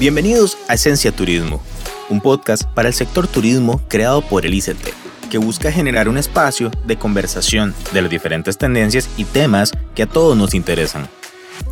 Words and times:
Bienvenidos 0.00 0.56
a 0.66 0.76
Esencia 0.76 1.12
Turismo, 1.12 1.60
un 2.08 2.22
podcast 2.22 2.62
para 2.62 2.88
el 2.88 2.94
sector 2.94 3.28
turismo 3.28 3.82
creado 3.86 4.22
por 4.22 4.46
el 4.46 4.54
ICT, 4.54 4.94
que 5.30 5.36
busca 5.36 5.70
generar 5.70 6.08
un 6.08 6.16
espacio 6.16 6.70
de 6.86 6.96
conversación 6.96 7.74
de 7.92 8.00
las 8.00 8.10
diferentes 8.10 8.56
tendencias 8.56 9.10
y 9.18 9.24
temas 9.24 9.72
que 9.94 10.04
a 10.04 10.06
todos 10.06 10.38
nos 10.38 10.54
interesan. 10.54 11.06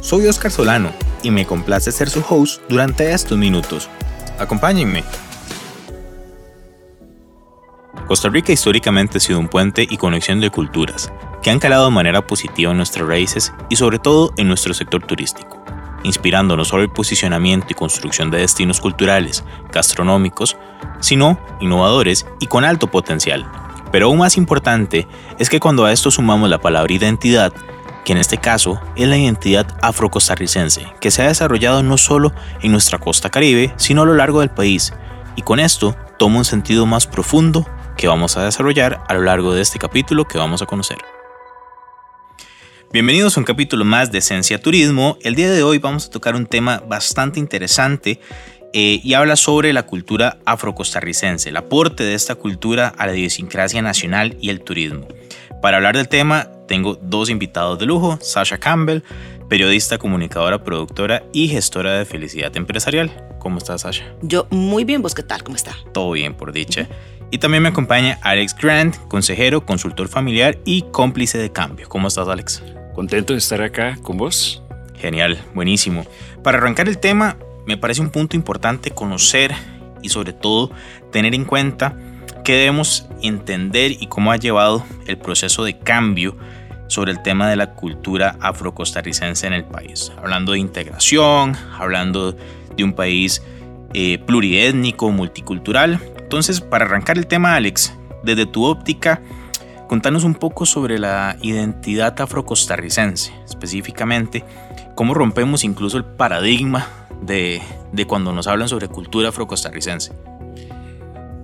Soy 0.03 0.27
Oscar 0.27 0.51
Solano 0.51 0.93
y 1.23 1.31
me 1.31 1.47
complace 1.47 1.91
ser 1.91 2.11
su 2.11 2.23
host 2.29 2.61
durante 2.69 3.13
estos 3.15 3.39
minutos. 3.39 3.89
Acompáñenme. 4.39 5.05
Costa 8.09 8.29
Rica 8.29 8.53
históricamente 8.53 9.17
ha 9.17 9.21
sido 9.23 9.39
un 9.39 9.49
puente 9.49 9.87
y 9.89 9.97
conexión 9.97 10.43
de 10.43 10.51
culturas, 10.51 11.11
que 11.43 11.49
han 11.49 11.61
calado 11.61 11.87
de 11.87 11.93
manera 11.93 12.27
positiva 12.27 12.73
en 12.73 12.77
nuestras 12.77 13.09
raíces 13.09 13.55
y 13.71 13.77
sobre 13.77 13.99
todo 13.99 14.35
en 14.37 14.49
nuestro 14.49 14.75
sector 14.75 15.03
turístico, 15.07 15.65
inspirando 16.03 16.57
no 16.57 16.65
solo 16.65 16.83
el 16.83 16.91
posicionamiento 16.91 17.67
y 17.71 17.75
construcción 17.75 18.31
de 18.31 18.39
destinos 18.39 18.81
culturales, 18.81 19.45
gastronómicos, 19.73 20.57
sino 21.01 21.39
innovadores 21.61 22.27
y 22.41 22.47
con 22.47 22.65
alto 22.65 22.89
potencial. 22.89 23.47
Pero 23.91 24.07
aún 24.07 24.19
más 24.19 24.37
importante 24.37 25.07
es 25.39 25.49
que 25.49 25.61
cuando 25.61 25.85
a 25.85 25.93
esto 25.93 26.11
sumamos 26.11 26.51
la 26.51 26.61
palabra 26.61 26.93
identidad, 26.93 27.53
que 28.05 28.13
en 28.13 28.19
este 28.19 28.39
caso 28.39 28.81
es 28.97 29.09
la 29.09 29.19
identidad 29.19 29.67
afrocostarricense, 29.83 30.87
que 31.01 31.11
se 31.11 31.23
ha 31.23 31.29
desarrollado 31.29 31.83
no 31.83 31.99
solo 31.99 32.33
en 32.63 32.73
nuestra 32.73 32.99
costa 32.99 33.31
caribe, 33.31 33.73
sino 33.77 34.03
a 34.03 34.07
lo 34.07 34.15
largo 34.15 34.41
del 34.41 34.51
país, 34.51 34.93
y 35.37 35.43
con 35.43 35.61
esto 35.61 35.97
toma 36.19 36.39
un 36.39 36.45
sentido 36.45 36.87
más 36.87 37.07
profundo 37.07 37.67
que 37.97 38.09
vamos 38.09 38.37
a 38.37 38.45
desarrollar 38.45 39.03
a 39.09 39.15
lo 39.15 39.23
largo 39.23 39.53
de 39.55 39.63
este 39.63 39.79
capítulo 39.79 40.27
que 40.27 40.39
vamos 40.39 40.63
a 40.63 40.67
conocer. 40.67 41.18
Bienvenidos 42.91 43.37
a 43.37 43.41
un 43.41 43.45
capítulo 43.45 43.85
más 43.85 44.11
de 44.11 44.19
Esencia 44.19 44.59
Turismo. 44.59 45.19
El 45.21 45.35
día 45.35 45.51
de 45.51 45.63
hoy 45.63 45.77
vamos 45.77 46.07
a 46.07 46.11
tocar 46.11 46.35
un 46.35 46.47
tema 46.47 46.83
bastante 46.89 47.39
interesante 47.39 48.19
eh, 48.73 49.01
y 49.05 49.13
habla 49.13 49.37
sobre 49.37 49.75
la 49.75 49.83
cultura 49.83 50.39
afrocostarricense, 50.47 51.51
el 51.51 51.59
aporte 51.59 52.03
de 52.03 52.15
esta 52.15 52.35
cultura 52.35 52.89
a 52.97 53.07
la 53.07 53.15
idiosincrasia 53.15 53.83
nacional 53.83 54.39
y 54.41 54.49
el 54.49 54.63
turismo. 54.63 55.07
Para 55.61 55.77
hablar 55.77 55.99
del 55.99 56.09
tema 56.09 56.51
tengo 56.67 56.95
dos 56.95 57.29
invitados 57.29 57.79
de 57.79 57.85
lujo, 57.85 58.19
Sasha 58.23 58.57
Campbell, 58.57 59.03
periodista, 59.51 59.99
comunicadora, 59.99 60.65
productora 60.65 61.25
y 61.35 61.49
gestora 61.49 61.93
de 61.99 62.07
felicidad 62.07 62.57
empresarial. 62.57 63.11
¿Cómo 63.39 63.59
estás, 63.59 63.83
Sasha? 63.83 64.15
Yo 64.23 64.47
muy 64.51 64.85
bien, 64.85 65.03
¿vos 65.03 65.15
qué 65.15 65.23
tal? 65.23 65.43
¿Cómo 65.43 65.57
está? 65.57 65.77
Todo 65.93 66.13
bien, 66.13 66.35
por 66.35 66.53
dicha. 66.53 66.89
Y 67.31 67.37
también 67.37 67.63
me 67.63 67.69
acompaña 67.69 68.19
Alex 68.23 68.57
Grant, 68.57 68.97
consejero, 69.09 69.67
consultor 69.67 70.09
familiar 70.09 70.59
y 70.65 70.87
cómplice 70.91 71.37
de 71.37 71.53
cambio. 71.53 71.87
¿Cómo 71.87 72.09
estás, 72.09 72.29
Alex? 72.29 72.63
Contento 72.99 73.33
de 73.33 73.39
estar 73.39 73.63
acá 73.63 73.97
con 74.03 74.17
vos. 74.17 74.61
Genial, 74.97 75.39
buenísimo. 75.55 76.05
Para 76.43 76.59
arrancar 76.59 76.89
el 76.89 76.99
tema, 76.99 77.37
me 77.65 77.77
parece 77.77 78.01
un 78.01 78.11
punto 78.11 78.35
importante 78.35 78.91
conocer 78.91 79.55
y 80.03 80.09
sobre 80.09 80.33
todo 80.33 80.73
tener 81.13 81.33
en 81.33 81.45
cuenta 81.45 81.97
qué 82.45 82.55
debemos 82.55 83.07
entender 83.23 83.93
y 83.93 84.09
cómo 84.09 84.33
ha 84.33 84.37
llevado 84.37 84.85
el 85.07 85.17
proceso 85.17 85.63
de 85.63 85.79
cambio 85.79 86.37
sobre 86.89 87.13
el 87.13 87.23
tema 87.23 87.49
de 87.49 87.55
la 87.55 87.77
cultura 87.77 88.37
afrocostarricense 88.41 89.47
en 89.47 89.53
el 89.53 89.65
país. 89.65 90.11
Hablando 90.19 90.51
de 90.51 90.59
integración, 90.59 91.55
hablando 91.79 92.33
de 92.77 92.83
un 92.83 92.95
país 92.95 93.45
eh, 93.95 94.19
pluriétnico, 94.27 95.13
multicultural 95.13 96.01
entonces, 96.29 96.61
para 96.61 96.85
arrancar 96.85 97.17
el 97.17 97.27
tema, 97.27 97.55
Alex, 97.55 97.95
desde 98.23 98.45
tu 98.45 98.65
óptica, 98.65 99.23
contanos 99.89 100.23
un 100.23 100.35
poco 100.35 100.67
sobre 100.67 100.99
la 100.99 101.37
identidad 101.43 102.21
afrocostarricense, 102.21 103.33
específicamente, 103.45 104.45
cómo 104.95 105.15
rompemos 105.15 105.65
incluso 105.65 105.97
el 105.97 106.05
paradigma 106.05 106.87
de, 107.23 107.61
de 107.93 108.07
cuando 108.07 108.33
nos 108.33 108.47
hablan 108.47 108.69
sobre 108.69 108.87
cultura 108.87 109.31
afrocostarricense. 109.31 110.13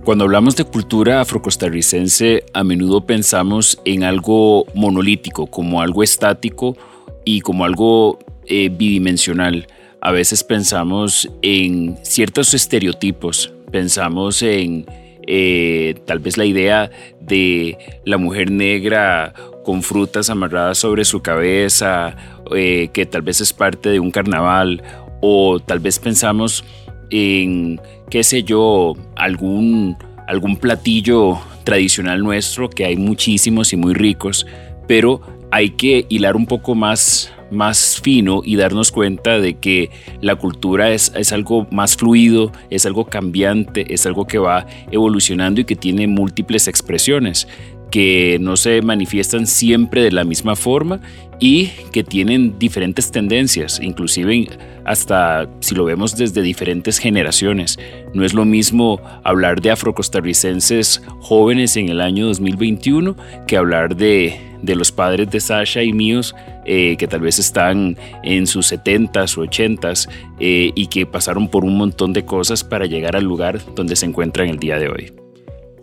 Cuando 0.05 0.25
hablamos 0.25 0.55
de 0.55 0.63
cultura 0.63 1.19
afrocostarricense, 1.19 2.45
a 2.53 2.63
menudo 2.63 3.07
pensamos 3.07 3.81
en 3.85 4.03
algo 4.03 4.65
monolítico, 4.75 5.47
como 5.47 5.81
algo 5.81 6.03
estático 6.03 6.77
y 7.25 7.41
como 7.41 7.65
algo 7.65 8.19
eh, 8.45 8.69
bidimensional. 8.69 9.65
A 10.01 10.11
veces 10.11 10.43
pensamos 10.43 11.27
en 11.41 11.97
ciertos 12.03 12.53
estereotipos, 12.53 13.51
pensamos 13.71 14.43
en 14.43 14.85
eh, 15.27 15.95
tal 16.05 16.19
vez 16.19 16.37
la 16.37 16.45
idea 16.45 16.91
de 17.19 17.77
la 18.05 18.17
mujer 18.17 18.51
negra 18.51 19.33
con 19.63 19.81
frutas 19.81 20.29
amarradas 20.29 20.77
sobre 20.77 21.05
su 21.05 21.21
cabeza, 21.21 22.15
eh, 22.55 22.89
que 22.93 23.05
tal 23.05 23.23
vez 23.23 23.41
es 23.41 23.51
parte 23.51 23.89
de 23.89 23.99
un 23.99 24.11
carnaval, 24.11 24.83
o 25.21 25.59
tal 25.59 25.79
vez 25.79 25.97
pensamos 25.99 26.63
en, 27.09 27.81
qué 28.09 28.23
sé 28.23 28.43
yo, 28.43 28.93
algún, 29.15 29.97
algún 30.27 30.57
platillo 30.57 31.39
tradicional 31.63 32.21
nuestro, 32.21 32.69
que 32.69 32.85
hay 32.85 32.95
muchísimos 32.95 33.73
y 33.73 33.77
muy 33.77 33.93
ricos, 33.93 34.45
pero 34.87 35.21
hay 35.51 35.71
que 35.71 36.05
hilar 36.09 36.35
un 36.35 36.45
poco 36.45 36.75
más 36.75 37.31
más 37.51 37.99
fino 38.01 38.41
y 38.43 38.55
darnos 38.55 38.91
cuenta 38.91 39.39
de 39.39 39.55
que 39.55 39.89
la 40.21 40.35
cultura 40.35 40.91
es, 40.91 41.11
es 41.15 41.31
algo 41.31 41.67
más 41.71 41.95
fluido, 41.95 42.51
es 42.69 42.85
algo 42.85 43.05
cambiante, 43.05 43.93
es 43.93 44.05
algo 44.05 44.25
que 44.25 44.37
va 44.37 44.65
evolucionando 44.91 45.61
y 45.61 45.65
que 45.65 45.75
tiene 45.75 46.07
múltiples 46.07 46.67
expresiones 46.67 47.47
que 47.91 48.37
no 48.41 48.57
se 48.57 48.81
manifiestan 48.81 49.47
siempre 49.47 50.01
de 50.01 50.11
la 50.11 50.23
misma 50.23 50.55
forma 50.55 50.99
y 51.39 51.67
que 51.91 52.03
tienen 52.03 52.57
diferentes 52.59 53.11
tendencias, 53.11 53.79
inclusive 53.81 54.47
hasta 54.85 55.49
si 55.59 55.75
lo 55.75 55.85
vemos 55.85 56.15
desde 56.15 56.41
diferentes 56.41 56.97
generaciones. 56.97 57.77
No 58.13 58.23
es 58.23 58.33
lo 58.33 58.45
mismo 58.45 59.01
hablar 59.23 59.61
de 59.61 59.71
afrocostarricenses 59.71 61.01
jóvenes 61.19 61.75
en 61.77 61.89
el 61.89 62.01
año 62.01 62.27
2021 62.27 63.15
que 63.47 63.57
hablar 63.57 63.95
de, 63.95 64.39
de 64.61 64.75
los 64.75 64.91
padres 64.91 65.29
de 65.31 65.39
Sasha 65.39 65.83
y 65.83 65.91
míos 65.91 66.35
eh, 66.65 66.95
que 66.97 67.07
tal 67.07 67.21
vez 67.21 67.37
están 67.39 67.97
en 68.23 68.47
sus 68.47 68.71
70s 68.71 69.37
o 69.37 69.45
80s 69.45 70.09
eh, 70.39 70.71
y 70.73 70.87
que 70.87 71.05
pasaron 71.05 71.47
por 71.47 71.63
un 71.63 71.77
montón 71.77 72.13
de 72.13 72.25
cosas 72.25 72.63
para 72.63 72.85
llegar 72.85 73.15
al 73.15 73.23
lugar 73.23 73.59
donde 73.75 73.95
se 73.95 74.05
encuentran 74.05 74.49
el 74.49 74.59
día 74.59 74.79
de 74.79 74.89
hoy. 74.89 75.24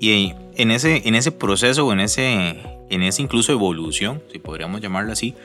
Y 0.02 0.34
en 0.56 0.72
ese, 0.72 1.02
en 1.06 1.14
ese 1.14 1.30
proceso 1.30 1.92
en 1.92 2.00
ese, 2.00 2.56
en 2.90 3.02
esa 3.04 3.22
incluso 3.22 3.52
evolución, 3.52 4.20
si 4.32 4.40
podríamos 4.40 4.80
llamarlo 4.80 5.12
así, 5.12 5.36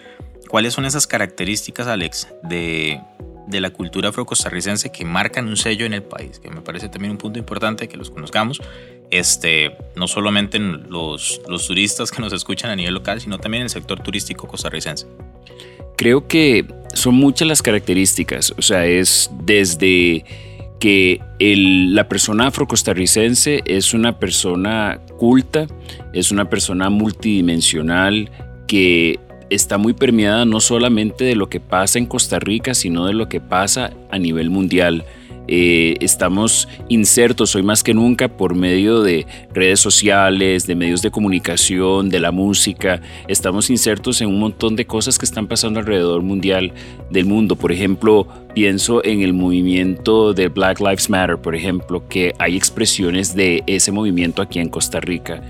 ¿cuáles 0.48 0.74
son 0.74 0.86
esas 0.86 1.06
características, 1.06 1.86
Alex, 1.86 2.28
de, 2.42 3.00
de 3.46 3.62
la 3.62 3.70
cultura 3.70 4.10
afrocostarricense 4.10 4.92
que 4.92 5.06
marcan 5.06 5.48
un 5.48 5.58
sello 5.58 5.86
en 5.86 5.94
el 5.94 6.02
país? 6.02 6.40
Que 6.40 6.50
me 6.50 6.62
parece 6.62 6.90
también 6.90 7.12
un 7.12 7.20
punto 7.20 7.38
importante 7.38 7.88
que 7.88 7.98
los 7.98 8.10
conozcamos 8.10 8.60
este, 9.12 9.78
no 9.96 10.08
solamente 10.08 10.58
en 10.58 10.90
los, 10.90 11.40
los 11.48 11.68
turistas 11.68 12.10
que 12.10 12.20
nos 12.20 12.34
escuchan 12.34 12.72
a 12.72 12.76
nivel 12.76 12.96
local, 12.96 13.22
sino 13.22 13.38
también 13.38 13.62
el 13.62 13.70
sector 13.70 14.00
turístico 14.02 14.48
costarricense? 14.48 15.06
Creo 15.98 16.28
que 16.28 16.66
son 16.96 17.14
muchas 17.14 17.48
las 17.48 17.62
características, 17.62 18.56
o 18.58 18.64
sea, 18.64 18.88
es 18.88 19.30
desde 19.44 20.26
que 20.80 21.22
la 21.40 22.08
persona 22.08 22.48
afrocostarricense 22.48 23.64
es 23.66 23.94
una 23.94 24.20
persona 24.20 25.00
culta, 25.18 25.68
es 26.14 26.32
una 26.32 26.50
persona 26.50 26.90
multidimensional 26.90 28.30
que 28.68 29.20
está 29.50 29.78
muy 29.78 29.94
permeada 29.94 30.46
no 30.46 30.60
solamente 30.60 31.26
de 31.26 31.36
lo 31.36 31.50
que 31.50 31.60
pasa 31.60 32.00
en 32.00 32.06
Costa 32.06 32.40
Rica, 32.40 32.74
sino 32.74 33.06
de 33.06 33.14
lo 33.14 33.30
que 33.30 33.40
pasa 33.40 33.94
a 34.12 34.20
nivel 34.20 34.50
mundial. 34.50 35.06
Eh, 35.48 35.96
estamos 36.02 36.68
insertos 36.90 37.56
hoy 37.56 37.64
más 37.64 37.84
que 37.84 37.94
nunca 37.94 38.28
por 38.28 38.56
medio 38.56 39.02
de 39.02 39.26
redes 39.54 39.80
sociales, 39.80 40.68
de 40.68 40.76
medios 40.76 41.02
de 41.02 41.12
comunicación, 41.12 42.10
de 42.10 42.20
la 42.20 42.32
música. 42.32 43.02
Estamos 43.28 43.70
insertos 43.70 44.22
en 44.22 44.30
un 44.30 44.40
montón 44.40 44.76
de 44.76 44.86
cosas 44.86 45.18
que 45.18 45.26
están 45.26 45.48
pasando 45.48 45.80
alrededor 45.80 46.22
mundial 46.22 46.74
del 47.10 47.26
mundo. 47.26 47.56
Por 47.56 47.72
ejemplo, 47.72 48.28
pienso 48.54 49.04
en 49.06 49.22
el 49.22 49.34
movimiento 49.34 50.34
de 50.34 50.50
Black 50.50 50.80
Lives 50.80 51.10
Matter, 51.10 51.38
por 51.38 51.56
ejemplo, 51.56 52.08
que 52.08 52.34
hay 52.40 52.58
expresiones 52.58 53.36
de 53.36 53.64
ese 53.68 53.92
movimiento 53.92 54.42
aquí 54.42 54.60
en 54.60 54.70
Costa 54.70 55.00
Rica. 55.00 55.42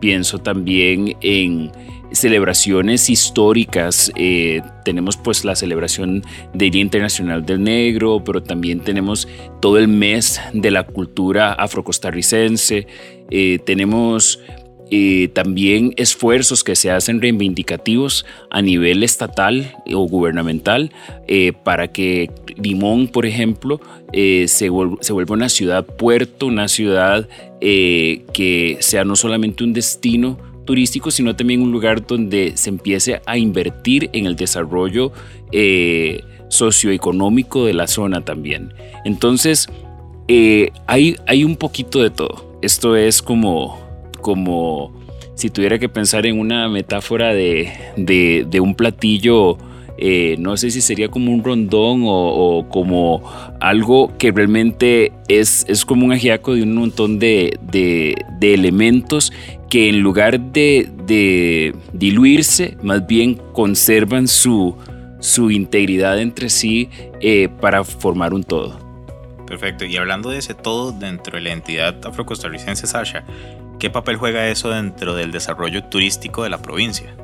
Pienso 0.00 0.38
también 0.38 1.16
en 1.22 1.72
celebraciones 2.12 3.10
históricas. 3.10 4.12
Eh, 4.16 4.62
tenemos 4.84 5.16
pues 5.16 5.44
la 5.44 5.56
celebración 5.56 6.22
del 6.54 6.70
Día 6.70 6.82
Internacional 6.82 7.44
del 7.44 7.62
Negro, 7.62 8.22
pero 8.24 8.42
también 8.42 8.80
tenemos 8.80 9.28
todo 9.60 9.78
el 9.78 9.88
mes 9.88 10.40
de 10.52 10.70
la 10.70 10.84
cultura 10.84 11.52
afrocostarricense. 11.52 12.86
Eh, 13.30 13.58
tenemos 13.64 14.40
eh, 14.90 15.28
también 15.34 15.92
esfuerzos 15.96 16.62
que 16.62 16.76
se 16.76 16.90
hacen 16.90 17.20
reivindicativos 17.20 18.24
a 18.50 18.62
nivel 18.62 19.02
estatal 19.02 19.74
o 19.92 20.06
gubernamental 20.06 20.92
para 21.64 21.88
que 21.88 22.30
Limón, 22.56 23.08
por 23.08 23.26
ejemplo, 23.26 23.80
se, 24.12 24.46
se, 24.46 24.68
vuelva 24.68 25.34
una 25.34 25.48
ciudad 25.48 25.84
puerto, 25.84 26.46
una 26.46 26.68
ciudad 26.68 27.28
que 27.60 28.76
sea 28.78 29.04
no 29.04 29.16
solamente 29.16 29.64
un 29.64 29.72
destino, 29.72 30.38
turístico, 30.66 31.10
sino 31.10 31.34
también 31.34 31.62
un 31.62 31.72
lugar 31.72 32.06
donde 32.06 32.52
se 32.56 32.68
empiece 32.68 33.22
a 33.24 33.38
invertir 33.38 34.10
en 34.12 34.26
el 34.26 34.36
desarrollo 34.36 35.12
eh, 35.52 36.22
socioeconómico 36.48 37.64
de 37.64 37.72
la 37.72 37.86
zona 37.86 38.22
también. 38.22 38.74
Entonces, 39.06 39.68
eh, 40.28 40.70
hay, 40.86 41.16
hay 41.26 41.44
un 41.44 41.56
poquito 41.56 42.02
de 42.02 42.10
todo. 42.10 42.58
Esto 42.60 42.96
es 42.96 43.22
como, 43.22 43.80
como 44.20 44.92
si 45.34 45.48
tuviera 45.48 45.78
que 45.78 45.88
pensar 45.88 46.26
en 46.26 46.38
una 46.38 46.68
metáfora 46.68 47.32
de, 47.32 47.72
de 47.96 48.60
un 48.60 48.74
platillo 48.74 49.56
eh, 49.98 50.36
no 50.38 50.56
sé 50.56 50.70
si 50.70 50.80
sería 50.80 51.08
como 51.08 51.32
un 51.32 51.42
rondón 51.42 52.02
o, 52.04 52.66
como 52.68 53.22
algo 53.60 54.12
que 54.18 54.30
realmente 54.30 55.12
es, 55.28 55.64
es 55.68 55.84
como 55.84 56.04
un 56.04 56.12
ajiaco 56.12 56.54
de 56.54 56.62
un 56.62 56.74
montón 56.74 57.18
de, 57.18 57.58
elementos 58.40 59.32
que 59.70 59.88
en 59.88 60.00
lugar 60.00 60.38
de, 60.40 61.74
diluirse, 61.92 62.76
más 62.82 63.06
bien 63.06 63.34
conservan 63.52 64.28
su, 64.28 64.76
su 65.20 65.50
integridad 65.50 66.20
entre 66.20 66.50
sí 66.50 66.88
eh, 67.20 67.48
para 67.60 67.82
formar 67.84 68.34
un 68.34 68.44
todo. 68.44 68.78
Perfecto, 69.46 69.84
y 69.84 69.96
hablando 69.96 70.30
de 70.30 70.38
ese 70.38 70.54
todo 70.54 70.92
dentro 70.92 71.36
de 71.36 71.42
la 71.42 71.52
entidad 71.52 72.04
afrocostarricense, 72.04 72.86
Sasha, 72.86 73.24
¿qué 73.78 73.90
papel 73.90 74.16
juega 74.16 74.48
eso 74.48 74.70
dentro 74.70 75.14
del 75.14 75.30
desarrollo 75.30 75.84
turístico 75.84 76.42
de 76.42 76.50
la 76.50 76.58
provincia? 76.58 77.14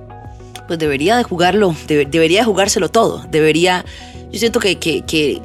Pues 0.67 0.79
debería 0.79 1.17
de 1.17 1.23
jugarlo, 1.23 1.75
debería 1.87 2.41
de 2.41 2.45
jugárselo 2.45 2.89
todo. 2.89 3.25
Debería, 3.31 3.85
yo 4.31 4.39
siento 4.39 4.61
que, 4.61 4.79
que, 4.79 5.43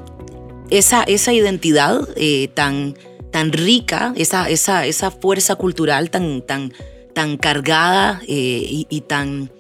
esa, 0.70 1.04
esa 1.04 1.34
identidad 1.34 2.08
eh, 2.16 2.50
tan, 2.54 2.96
tan 3.32 3.54
rica, 3.54 4.14
esa, 4.18 4.50
esa, 4.50 4.86
esa 4.86 5.12
fuerza 5.12 5.56
cultural 5.56 6.10
tan, 6.10 6.42
tan, 6.42 6.74
tan 7.14 7.38
cargada 7.38 8.22
eh, 8.28 8.86
y, 8.90 9.02
tan... 9.02 9.52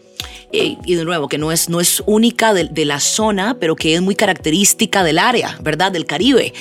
Eh, 0.51 0.77
y 0.85 0.95
de 0.95 1.03
nuevo, 1.05 1.27
que 1.27 1.37
no 1.37 1.51
es, 1.51 1.69
no 1.69 1.81
es 1.81 2.01
única 2.05 2.53
de, 2.53 2.85
la 2.85 2.99
zona, 2.99 3.57
pero 3.59 3.75
que 3.75 3.95
es 3.95 4.01
muy 4.01 4.15
característica 4.15 5.03
del 5.03 5.19
área, 5.19 5.57
¿verdad? 5.61 5.91
Del 5.91 6.05
Caribe 6.05 6.53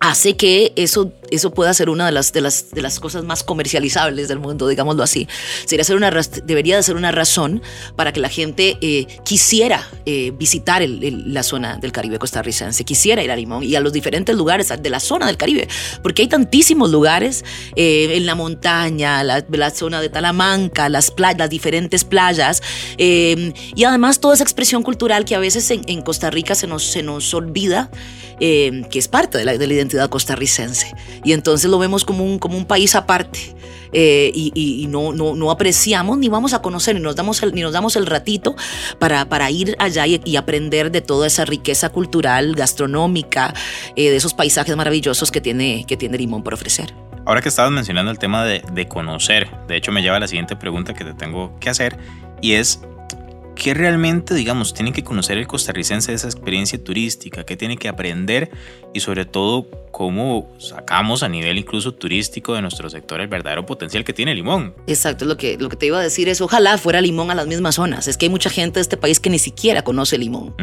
hace 0.00 0.34
que 0.36 0.72
eso, 0.76 1.12
eso 1.30 1.52
pueda 1.52 1.72
ser 1.74 1.90
una 1.90 2.06
de 2.06 2.12
las, 2.12 2.32
de, 2.32 2.40
las, 2.40 2.70
de 2.70 2.82
las 2.82 3.00
cosas 3.00 3.24
más 3.24 3.42
comercializables 3.42 4.28
del 4.28 4.38
mundo, 4.38 4.68
digámoslo 4.68 5.02
así. 5.02 5.28
Sería 5.64 5.84
ser 5.84 5.96
una, 5.96 6.10
debería 6.44 6.76
de 6.76 6.82
ser 6.82 6.96
una 6.96 7.12
razón 7.12 7.62
para 7.96 8.12
que 8.12 8.20
la 8.20 8.28
gente 8.28 8.78
eh, 8.80 9.06
quisiera 9.24 9.88
eh, 10.06 10.32
visitar 10.36 10.82
la 10.86 11.42
zona 11.42 11.76
del 11.76 11.92
Caribe 11.92 12.18
costarricense, 12.18 12.84
quisiera 12.84 13.22
ir 13.22 13.30
a 13.30 13.36
Limón 13.36 13.64
y 13.64 13.74
a 13.74 13.80
los 13.80 13.92
diferentes 13.92 14.36
lugares 14.36 14.72
de 14.80 14.90
la 14.90 15.00
zona 15.00 15.26
del 15.26 15.36
Caribe, 15.36 15.68
porque 16.02 16.22
hay 16.22 16.28
tantísimos 16.28 16.90
lugares 16.90 17.44
eh, 17.76 18.16
en 18.16 18.26
la 18.26 18.34
montaña, 18.34 19.22
la, 19.24 19.44
la, 19.50 19.70
zona 19.70 20.00
de 20.00 20.08
Talamanca, 20.08 20.88
las, 20.88 21.10
playas, 21.10 21.50
diferentes 21.50 22.04
playas, 22.04 22.62
y 22.98 23.84
además 23.84 24.20
toda 24.20 24.34
esa 24.34 24.44
expresión 24.44 24.82
cultural 24.82 25.24
que 25.24 25.34
a 25.34 25.38
veces 25.38 25.70
en, 25.70 25.82
en 25.86 26.02
Costa 26.02 26.30
Rica 26.30 26.54
se 26.54 26.66
nos, 26.66 26.84
se 26.84 27.02
nos 27.02 27.32
olvida. 27.34 27.90
Eh, 28.42 28.84
que 28.90 28.98
es 28.98 29.06
parte 29.06 29.36
de 29.36 29.44
la, 29.44 29.58
de 29.58 29.66
la, 29.66 29.74
identidad 29.74 30.08
costarricense. 30.08 30.94
Y 31.24 31.32
entonces 31.32 31.70
lo 31.70 31.78
vemos 31.78 32.06
como 32.06 32.24
un, 32.24 32.38
como 32.38 32.56
un 32.56 32.64
país 32.64 32.94
aparte. 32.94 33.54
Eh, 33.92 34.30
y, 34.34 34.86
no, 34.88 35.12
no, 35.12 35.34
no, 35.34 35.50
apreciamos 35.50 36.16
ni 36.16 36.28
vamos 36.28 36.54
a 36.54 36.62
conocer 36.62 36.94
ni 36.94 37.00
nos 37.00 37.16
damos 37.16 37.42
el, 37.42 37.52
ni 37.52 37.60
nos 37.60 37.72
damos 37.72 37.96
el 37.96 38.06
ratito 38.06 38.54
para, 39.00 39.28
para 39.28 39.50
ir 39.50 39.74
allá 39.80 40.06
y, 40.06 40.36
aprender 40.36 40.90
de 40.90 41.00
toda 41.00 41.26
esa 41.26 41.44
riqueza 41.44 41.90
cultural, 41.90 42.54
gastronómica, 42.54 43.52
eh, 43.96 44.10
de 44.10 44.16
esos 44.16 44.32
paisajes 44.32 44.76
maravillosos 44.76 45.30
que 45.30 45.40
tiene, 45.40 45.84
que 45.86 45.96
tiene 45.96 46.16
Limón 46.18 46.42
por 46.42 46.54
ofrecer. 46.54 46.94
Ahora 47.26 47.42
que 47.42 47.48
estabas 47.48 47.72
mencionando 47.72 48.10
el 48.10 48.18
tema 48.18 48.44
de, 48.44 48.62
de 48.72 48.88
conocer, 48.88 49.50
de 49.68 49.76
hecho 49.76 49.92
me 49.92 50.02
lleva 50.02 50.16
a 50.16 50.20
la 50.20 50.28
siguiente 50.28 50.56
pregunta 50.56 50.94
que 50.94 51.04
te 51.04 51.12
tengo 51.12 51.58
que 51.58 51.68
hacer 51.68 51.98
y 52.40 52.52
es 52.54 52.80
¿Qué 53.60 53.74
realmente, 53.74 54.34
digamos, 54.34 54.72
tiene 54.72 54.90
que 54.90 55.04
conocer 55.04 55.36
el 55.36 55.46
costarricense 55.46 56.12
de 56.12 56.16
esa 56.16 56.28
experiencia 56.28 56.82
turística? 56.82 57.44
¿Qué 57.44 57.58
tiene 57.58 57.76
que 57.76 57.88
aprender? 57.88 58.50
Y 58.94 59.00
sobre 59.00 59.26
todo, 59.26 59.68
¿cómo 59.90 60.48
sacamos 60.58 61.22
a 61.22 61.28
nivel 61.28 61.58
incluso 61.58 61.92
turístico 61.92 62.54
de 62.54 62.62
nuestro 62.62 62.88
sector 62.88 63.20
el 63.20 63.28
verdadero 63.28 63.66
potencial 63.66 64.02
que 64.02 64.14
tiene 64.14 64.34
Limón? 64.34 64.74
Exacto, 64.86 65.26
lo 65.26 65.36
que, 65.36 65.58
lo 65.58 65.68
que 65.68 65.76
te 65.76 65.84
iba 65.84 65.98
a 65.98 66.02
decir 66.02 66.30
es, 66.30 66.40
ojalá 66.40 66.78
fuera 66.78 67.02
Limón 67.02 67.30
a 67.30 67.34
las 67.34 67.46
mismas 67.46 67.74
zonas. 67.74 68.08
Es 68.08 68.16
que 68.16 68.24
hay 68.24 68.30
mucha 68.30 68.48
gente 68.48 68.78
de 68.78 68.80
este 68.80 68.96
país 68.96 69.20
que 69.20 69.28
ni 69.28 69.38
siquiera 69.38 69.82
conoce 69.82 70.16
Limón. 70.16 70.54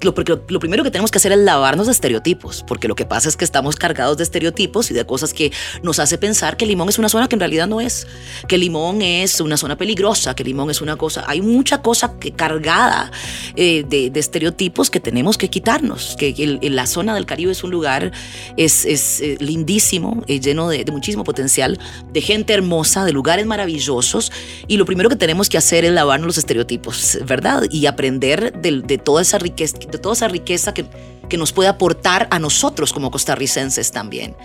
lo, 0.00 0.14
porque 0.14 0.38
lo, 0.48 0.58
primero 0.58 0.82
que 0.82 0.90
tenemos 0.90 1.10
que 1.10 1.18
hacer 1.18 1.32
es 1.32 1.38
lavarnos 1.38 1.88
de 1.88 1.92
estereotipos, 1.92 2.64
porque 2.66 2.88
lo 2.88 2.94
que 2.94 3.04
pasa 3.04 3.28
es 3.28 3.36
que 3.36 3.44
estamos 3.44 3.76
cargados 3.76 4.16
de 4.16 4.22
estereotipos 4.22 4.90
y 4.90 4.94
de 4.94 5.04
cosas 5.04 5.34
que 5.34 5.52
nos 5.82 5.98
hace 5.98 6.16
pensar 6.16 6.56
que 6.56 6.64
Limón 6.64 6.88
es 6.88 6.98
una 6.98 7.10
zona 7.10 7.28
que 7.28 7.36
en 7.36 7.40
realidad 7.40 7.66
no 7.66 7.82
es, 7.82 8.06
que 8.48 8.56
Limón 8.56 9.02
es 9.02 9.42
una 9.42 9.58
zona 9.58 9.76
peligrosa, 9.76 10.34
que 10.34 10.42
Limón 10.42 10.70
es 10.70 10.80
una 10.80 10.96
cosa, 10.96 11.22
hay 11.28 11.42
mucha 11.42 11.82
cosa 11.82 12.18
que 12.18 12.32
cargada 12.46 13.10
eh, 13.56 13.84
de, 13.88 14.12
estereotipos 14.14 14.88
que 14.88 15.00
tenemos 15.00 15.36
que 15.36 15.48
quitarnos, 15.48 16.14
que 16.16 16.60
la 16.62 16.86
zona 16.86 17.14
del 17.14 17.26
Caribe 17.26 17.50
es 17.50 17.64
un 17.64 17.72
lugar, 17.72 18.12
es, 18.56 18.84
es 18.84 19.20
eh, 19.20 19.36
lindísimo, 19.40 20.22
eh, 20.28 20.38
lleno 20.38 20.68
de, 20.68 20.84
muchísimo 20.92 21.24
potencial, 21.24 21.78
de 22.12 22.20
gente 22.20 22.52
hermosa, 22.52 23.04
de 23.04 23.12
lugares 23.12 23.46
maravillosos, 23.46 24.30
y 24.68 24.76
lo 24.76 24.84
primero 24.84 25.08
que 25.08 25.16
tenemos 25.16 25.48
que 25.48 25.58
hacer 25.58 25.84
es 25.84 25.90
lavarnos 25.90 26.28
los 26.28 26.38
estereotipos, 26.38 27.18
¿verdad? 27.26 27.64
Y 27.70 27.86
aprender 27.86 28.52
de, 28.60 28.98
toda 28.98 29.22
esa 29.22 29.38
riqueza, 29.38 29.78
de 29.78 29.98
toda 29.98 30.14
esa 30.14 30.28
riqueza 30.28 30.72
que, 30.72 30.86
que 31.28 31.36
nos 31.36 31.52
puede 31.52 31.68
aportar 31.68 32.28
a 32.30 32.38
nosotros 32.38 32.92
como 32.92 33.10
costarricenses 33.10 33.90
también. 33.90 34.36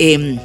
Em, 0.00 0.40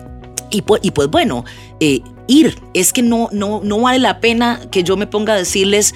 y, 0.51 0.61
pues, 0.61 0.81
y, 0.83 0.91
pues, 0.91 1.09
bueno, 1.09 1.43
ir, 1.79 2.55
es 2.73 2.93
que 2.93 3.01
no, 3.01 3.29
no, 3.31 3.61
no 3.63 3.81
vale 3.81 3.99
la 3.99 4.19
pena 4.19 4.61
que 4.71 4.83
yo 4.83 4.95
me 4.95 5.07
ponga 5.07 5.33
a 5.33 5.37
decirles 5.37 5.93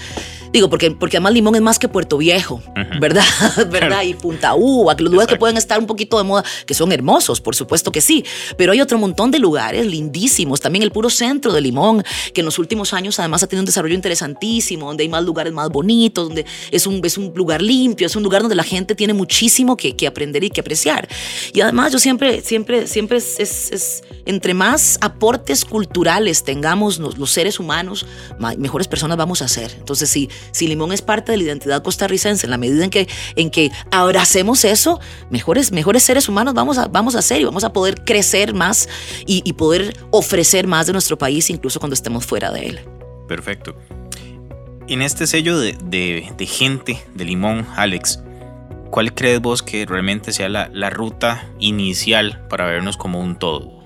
Digo, 0.53 0.69
porque, 0.69 0.91
porque 0.91 1.17
además 1.17 1.33
Limón 1.33 1.55
es 1.55 1.61
más 1.61 1.79
que 1.79 1.87
Puerto 1.87 2.15
Viejo, 2.19 2.61
¿verdad? 3.01 3.25
¿verdad? 3.71 4.03
Y 4.03 4.13
Punta 4.13 4.53
Uva, 4.53 4.95
que 4.95 5.01
los 5.01 5.11
lugares 5.11 5.33
que 5.33 5.39
pueden 5.39 5.57
estar 5.57 5.79
un 5.79 5.87
poquito 5.87 6.19
de 6.19 6.23
moda, 6.25 6.43
que 6.67 6.75
son 6.75 6.91
hermosos, 6.91 7.41
por 7.41 7.55
supuesto 7.55 7.91
que 7.91 8.01
sí. 8.01 8.23
Pero 8.55 8.71
hay 8.71 8.79
otro 8.79 8.99
montón 8.99 9.31
de 9.31 9.39
lugares 9.39 9.87
lindísimos. 9.87 10.61
También 10.61 10.83
el 10.83 10.91
puro 10.91 11.09
centro 11.09 11.51
de 11.53 11.59
Limón, 11.59 12.03
que 12.35 12.41
en 12.41 12.45
los 12.45 12.59
últimos 12.59 12.93
años 12.93 13.17
además 13.19 13.41
ha 13.41 13.47
tenido 13.47 13.63
un 13.63 13.65
desarrollo 13.65 13.95
interesantísimo, 13.95 14.85
donde 14.85 15.01
hay 15.01 15.09
más 15.09 15.23
lugares 15.23 15.51
más 15.51 15.69
bonitos, 15.69 16.27
donde 16.27 16.45
es 16.69 16.85
un, 16.85 17.01
es 17.03 17.17
un 17.17 17.33
lugar 17.33 17.59
limpio, 17.59 18.05
es 18.05 18.15
un 18.15 18.21
lugar 18.21 18.43
donde 18.43 18.55
la 18.55 18.63
gente 18.63 18.93
tiene 18.93 19.15
muchísimo 19.15 19.75
que, 19.75 19.95
que 19.95 20.05
aprender 20.05 20.43
y 20.43 20.51
que 20.51 20.61
apreciar. 20.61 21.07
Y 21.51 21.61
además 21.61 21.91
yo 21.91 21.97
siempre, 21.97 22.41
siempre, 22.41 22.85
siempre 22.85 23.17
es, 23.17 23.39
es, 23.39 24.03
entre 24.27 24.53
más 24.53 24.99
aportes 25.01 25.65
culturales 25.65 26.43
tengamos 26.43 26.99
los, 26.99 27.17
los 27.17 27.31
seres 27.31 27.59
humanos, 27.59 28.05
mejores 28.59 28.87
personas 28.87 29.17
vamos 29.17 29.41
a 29.41 29.47
ser. 29.47 29.71
Entonces, 29.79 30.11
sí, 30.11 30.29
si 30.51 30.67
Limón 30.67 30.91
es 30.91 31.01
parte 31.01 31.31
de 31.31 31.37
la 31.37 31.43
identidad 31.43 31.83
costarricense, 31.83 32.45
en 32.45 32.51
la 32.51 32.57
medida 32.57 32.83
en 32.83 32.89
que, 32.89 33.07
en 33.35 33.49
que 33.49 33.71
abracemos 33.91 34.65
eso, 34.65 34.99
mejores, 35.29 35.71
mejores 35.71 36.03
seres 36.03 36.29
humanos 36.29 36.53
vamos 36.53 36.77
a, 36.77 36.87
vamos 36.87 37.15
a 37.15 37.21
ser 37.21 37.41
y 37.41 37.45
vamos 37.45 37.63
a 37.63 37.73
poder 37.73 38.03
crecer 38.03 38.53
más 38.53 38.89
y, 39.25 39.53
poder 39.53 39.95
ofrecer 40.09 40.65
más 40.65 40.87
de 40.87 40.93
nuestro 40.93 41.17
país 41.17 41.49
incluso 41.49 41.79
cuando 41.79 41.93
estemos 41.93 42.25
fuera 42.25 42.51
de 42.51 42.67
él. 42.67 42.79
Perfecto. 43.27 43.75
En 44.87 45.01
este 45.01 45.27
sello 45.27 45.59
de, 45.59 45.77
de, 45.83 46.45
gente 46.45 47.01
de 47.13 47.25
Limón, 47.25 47.67
Alex, 47.75 48.21
¿cuál 48.89 49.13
crees 49.13 49.39
vos 49.41 49.61
que 49.61 49.85
realmente 49.85 50.33
sea 50.33 50.49
la, 50.49 50.69
la 50.73 50.89
ruta 50.89 51.47
inicial 51.59 52.45
para 52.49 52.65
vernos 52.65 52.97
como 52.97 53.21
un 53.21 53.37
todo? 53.37 53.82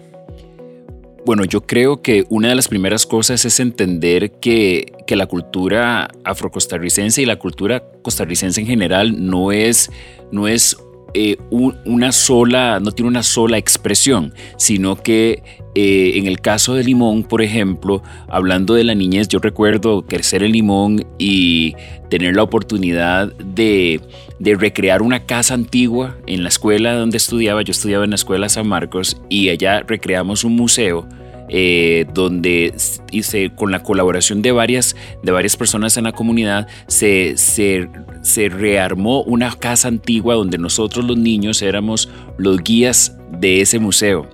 Bueno, 1.27 1.43
yo 1.43 1.67
creo 1.67 2.01
que 2.01 2.25
una 2.29 2.47
de 2.47 2.55
las 2.55 2.69
primeras 2.69 3.05
cosas 3.05 3.43
es 3.43 3.59
entender 3.59 4.31
que, 4.39 4.93
la 5.09 5.25
cultura 5.25 6.07
afrocostarricense 6.23 7.21
y 7.21 7.25
la 7.25 7.37
cultura 7.37 7.83
costarricense 8.01 8.61
en 8.61 8.65
general 8.67 9.27
no 9.27 9.51
es, 9.51 9.91
no 10.31 10.47
es 10.47 10.77
eh, 11.13 11.37
una 11.49 12.11
sola, 12.11 12.79
no 12.79 12.91
tiene 12.91 13.09
una 13.09 13.23
sola 13.23 13.57
expresión, 13.57 14.33
sino 14.57 14.95
que 14.95 15.41
eh, 15.75 16.13
en 16.15 16.27
el 16.27 16.41
caso 16.41 16.73
de 16.73 16.83
Limón, 16.83 17.23
por 17.23 17.41
ejemplo, 17.41 18.03
hablando 18.27 18.73
de 18.73 18.83
la 18.83 18.95
niñez, 18.95 19.27
yo 19.27 19.39
recuerdo 19.39 20.05
crecer 20.05 20.43
en 20.43 20.51
Limón 20.51 21.05
y 21.17 21.75
tener 22.09 22.35
la 22.35 22.43
oportunidad 22.43 23.31
de, 23.33 24.01
de, 24.39 24.55
recrear 24.55 25.01
una 25.01 25.25
casa 25.25 25.53
antigua 25.53 26.17
en 26.25 26.43
la 26.43 26.49
escuela 26.49 26.93
donde 26.93 27.17
estudiaba. 27.17 27.61
Yo 27.61 27.71
estudiaba 27.71 28.03
en 28.03 28.11
la 28.11 28.15
escuela 28.15 28.49
San 28.49 28.67
Marcos 28.67 29.21
y 29.29 29.49
allá 29.49 29.81
recreamos 29.81 30.43
un 30.43 30.55
museo 30.55 31.07
eh, 31.49 32.05
donde 32.13 32.73
hice, 33.11 33.51
con 33.55 33.71
la 33.71 33.83
colaboración 33.83 34.41
de 34.41 34.51
varias, 34.51 34.95
de 35.23 35.31
varias 35.31 35.55
personas 35.55 35.97
en 35.97 36.03
la 36.03 36.11
comunidad 36.11 36.67
se, 36.87 37.37
se, 37.37 37.89
se 38.21 38.49
rearmó 38.49 39.23
una 39.23 39.51
casa 39.53 39.87
antigua 39.87 40.35
donde 40.35 40.57
nosotros 40.57 41.05
los 41.05 41.17
niños 41.17 41.61
éramos 41.61 42.09
los 42.37 42.61
guías 42.63 43.15
de 43.31 43.61
ese 43.61 43.79
museo. 43.79 44.29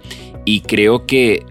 Y 0.46 0.62
creo 0.62 1.05
que 1.05 1.46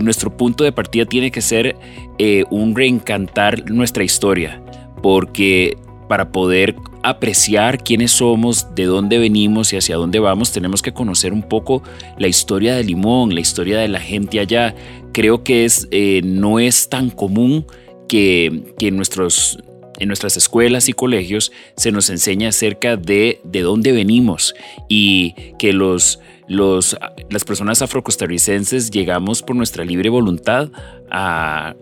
nuestro 0.00 0.36
punto 0.36 0.64
de 0.64 0.72
partida 0.72 1.04
tiene 1.04 1.30
que 1.30 1.40
ser 1.40 1.76
eh, 2.18 2.44
un 2.50 2.74
reencantar 2.74 3.70
nuestra 3.70 4.04
historia, 4.04 4.62
porque 5.02 5.76
para 6.08 6.30
poder 6.30 6.76
apreciar 7.02 7.82
quiénes 7.82 8.12
somos, 8.12 8.74
de 8.74 8.84
dónde 8.84 9.18
venimos 9.18 9.72
y 9.72 9.76
hacia 9.76 9.96
dónde 9.96 10.18
vamos, 10.18 10.52
tenemos 10.52 10.82
que 10.82 10.92
conocer 10.92 11.32
un 11.32 11.42
poco 11.42 11.82
la 12.18 12.28
historia 12.28 12.74
de 12.74 12.84
Limón, 12.84 13.34
la 13.34 13.40
historia 13.40 13.78
de 13.78 13.88
la 13.88 14.00
gente 14.00 14.40
allá, 14.40 14.74
creo 15.16 15.42
que 15.42 15.64
es, 15.64 15.88
eh, 15.92 16.20
no 16.22 16.58
es 16.58 16.90
tan 16.90 17.08
común 17.08 17.64
que, 18.06 18.74
que 18.78 18.90
nuestros, 18.90 19.58
en 19.98 20.08
nuestras 20.08 20.36
escuelas 20.36 20.90
y 20.90 20.92
colegios 20.92 21.52
se 21.74 21.90
nos 21.90 22.10
enseña 22.10 22.50
acerca 22.50 22.98
de, 22.98 23.40
de 23.42 23.62
dónde 23.62 23.92
venimos 23.92 24.54
y 24.90 25.34
que 25.58 25.72
los, 25.72 26.20
los, 26.48 26.96
las 27.28 27.44
personas 27.44 27.82
afrocostarricenses 27.82 28.90
llegamos 28.90 29.42
por 29.42 29.56
nuestra 29.56 29.84
libre 29.84 30.08
voluntad 30.08 30.70
a, 31.10 31.74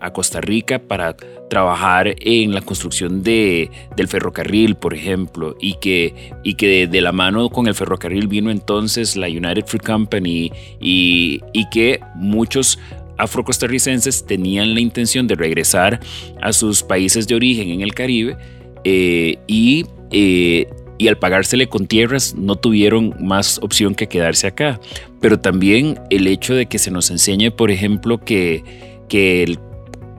a, 0.00 0.12
Costa 0.12 0.40
Rica 0.40 0.78
para 0.78 1.16
trabajar 1.48 2.14
en 2.20 2.54
la 2.54 2.60
construcción 2.60 3.22
de, 3.22 3.70
del 3.96 4.08
ferrocarril, 4.08 4.74
por 4.74 4.94
ejemplo, 4.94 5.56
y 5.60 5.74
que, 5.74 6.32
y 6.42 6.54
que 6.54 6.86
de, 6.86 7.00
la 7.00 7.12
mano 7.12 7.48
con 7.50 7.66
el 7.66 7.74
ferrocarril 7.74 8.28
vino 8.28 8.50
entonces 8.50 9.16
la 9.16 9.28
United 9.28 9.64
Fruit 9.66 9.84
Company 9.84 10.52
y, 10.80 11.40
y 11.52 11.68
que 11.70 12.00
muchos 12.14 12.78
afrocostarricenses 13.16 14.26
tenían 14.26 14.74
la 14.74 14.80
intención 14.80 15.26
de 15.26 15.34
regresar 15.34 16.00
a 16.40 16.52
sus 16.52 16.82
países 16.82 17.26
de 17.26 17.34
origen 17.34 17.70
en 17.70 17.80
el 17.82 17.94
Caribe 17.94 18.36
eh, 18.84 19.38
y, 19.46 19.86
eh, 20.10 20.66
y 21.00 21.08
al 21.08 21.16
pagársele 21.16 21.66
con 21.66 21.86
tierras 21.86 22.34
no 22.34 22.56
tuvieron 22.56 23.14
más 23.18 23.58
opción 23.62 23.94
que 23.94 24.06
quedarse 24.06 24.46
acá. 24.46 24.78
Pero 25.18 25.40
también 25.40 25.98
el 26.10 26.26
hecho 26.26 26.54
de 26.54 26.66
que 26.66 26.78
se 26.78 26.90
nos 26.90 27.10
enseñe, 27.10 27.50
por 27.50 27.70
ejemplo, 27.70 28.18
que, 28.18 28.62
que, 29.08 29.58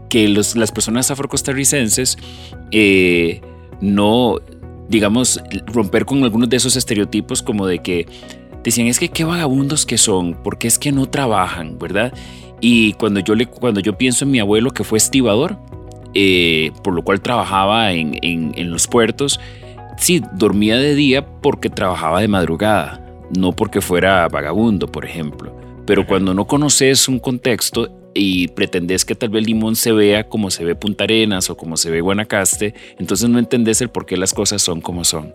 que 0.09 0.27
las 0.27 0.71
personas 0.71 1.11
afrocostarricenses 1.11 2.17
eh, 2.71 3.41
no, 3.79 4.39
digamos, 4.89 5.39
romper 5.67 6.05
con 6.05 6.23
algunos 6.23 6.49
de 6.49 6.57
esos 6.57 6.75
estereotipos 6.75 7.43
como 7.43 7.67
de 7.67 7.83
que 7.83 8.07
decían 8.63 8.87
es 8.87 8.97
que 8.97 9.09
qué 9.09 9.23
vagabundos 9.23 9.85
que 9.85 9.99
son, 9.99 10.35
porque 10.43 10.67
es 10.67 10.79
que 10.79 10.91
no 10.91 11.05
trabajan, 11.05 11.77
¿verdad? 11.77 12.11
Y 12.59 12.93
cuando 12.93 13.19
yo, 13.19 13.35
le, 13.35 13.45
cuando 13.45 13.81
yo 13.81 13.99
pienso 13.99 14.25
en 14.25 14.31
mi 14.31 14.39
abuelo 14.39 14.71
que 14.71 14.83
fue 14.83 14.97
estibador, 14.97 15.59
eh, 16.15 16.71
por 16.83 16.95
lo 16.95 17.03
cual 17.03 17.21
trabajaba 17.21 17.91
en, 17.91 18.17
en, 18.23 18.71
los 18.71 18.87
puertos, 18.87 19.39
sí, 20.01 20.21
dormía 20.33 20.77
de 20.77 20.95
día 20.95 21.25
porque 21.25 21.69
trabajaba 21.69 22.19
de 22.19 22.27
madrugada, 22.27 23.05
no 23.37 23.53
porque 23.53 23.79
fuera 23.79 24.27
vagabundo, 24.27 24.87
por 24.87 25.05
ejemplo. 25.05 25.55
Pero 25.85 26.05
cuando 26.05 26.33
no 26.33 26.45
conoces 26.45 27.07
un 27.07 27.19
contexto 27.19 27.89
y 28.13 28.49
pretendes 28.49 29.05
que 29.05 29.15
tal 29.15 29.29
vez 29.29 29.45
Limón 29.45 29.75
se 29.75 29.93
vea 29.93 30.27
como 30.27 30.51
se 30.51 30.65
ve 30.65 30.75
Punta 30.75 31.05
Arenas 31.05 31.49
o 31.49 31.55
como 31.55 31.77
se 31.77 31.89
ve 31.89 32.01
Guanacaste, 32.01 32.73
entonces 32.99 33.29
no 33.29 33.39
entendés 33.39 33.81
el 33.81 33.89
por 33.89 34.05
qué 34.05 34.17
las 34.17 34.33
cosas 34.33 34.61
son 34.61 34.81
como 34.81 35.05
son. 35.05 35.33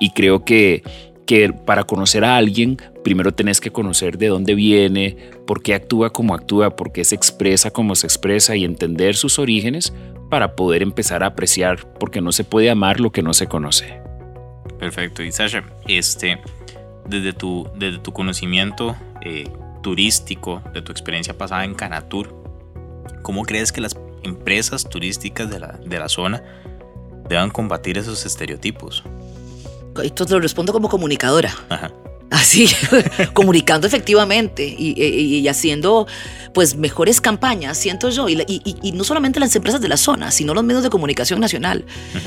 Y 0.00 0.10
creo 0.10 0.44
que 0.44 0.82
que 1.26 1.52
para 1.52 1.84
conocer 1.84 2.24
a 2.24 2.36
alguien, 2.36 2.76
primero 3.02 3.32
tenés 3.32 3.60
que 3.60 3.70
conocer 3.70 4.18
de 4.18 4.28
dónde 4.28 4.54
viene, 4.54 5.16
por 5.46 5.62
qué 5.62 5.74
actúa 5.74 6.10
como 6.10 6.34
actúa, 6.34 6.76
por 6.76 6.92
qué 6.92 7.04
se 7.04 7.14
expresa 7.14 7.70
como 7.70 7.94
se 7.94 8.06
expresa 8.06 8.56
y 8.56 8.64
entender 8.64 9.16
sus 9.16 9.38
orígenes 9.38 9.94
para 10.30 10.54
poder 10.54 10.82
empezar 10.82 11.22
a 11.22 11.28
apreciar, 11.28 11.88
porque 11.98 12.20
no 12.20 12.32
se 12.32 12.44
puede 12.44 12.70
amar 12.70 13.00
lo 13.00 13.12
que 13.12 13.22
no 13.22 13.32
se 13.34 13.46
conoce. 13.46 14.03
Perfecto. 14.84 15.22
Y 15.22 15.32
Sasha, 15.32 15.64
este, 15.88 16.38
desde, 17.06 17.32
tu, 17.32 17.66
desde 17.74 18.00
tu 18.00 18.12
conocimiento 18.12 18.94
eh, 19.22 19.50
turístico, 19.82 20.62
de 20.74 20.82
tu 20.82 20.92
experiencia 20.92 21.38
pasada 21.38 21.64
en 21.64 21.74
Canatur, 21.74 22.34
¿cómo 23.22 23.44
crees 23.44 23.72
que 23.72 23.80
las 23.80 23.96
empresas 24.24 24.86
turísticas 24.86 25.48
de 25.48 25.58
la, 25.58 25.68
de 25.68 25.98
la 25.98 26.10
zona 26.10 26.42
deban 27.26 27.48
combatir 27.48 27.96
esos 27.96 28.26
estereotipos? 28.26 29.02
esto 30.02 30.26
te 30.26 30.34
lo 30.34 30.40
respondo 30.40 30.74
como 30.74 30.90
comunicadora. 30.90 31.54
Así, 32.34 32.66
comunicando 33.32 33.86
efectivamente 33.86 34.64
y, 34.66 35.46
haciendo 35.46 36.08
pues 36.52 36.76
mejores 36.76 37.20
campañas, 37.20 37.78
siento 37.78 38.10
yo, 38.10 38.28
y, 38.28 38.92
no 38.92 39.04
solamente 39.04 39.38
las 39.38 39.54
empresas 39.54 39.80
de 39.80 39.88
la 39.88 39.96
zona, 39.96 40.32
sino 40.32 40.52
los 40.52 40.64
medios 40.64 40.82
de 40.82 40.90
comunicación 40.90 41.38
nacional. 41.38 41.84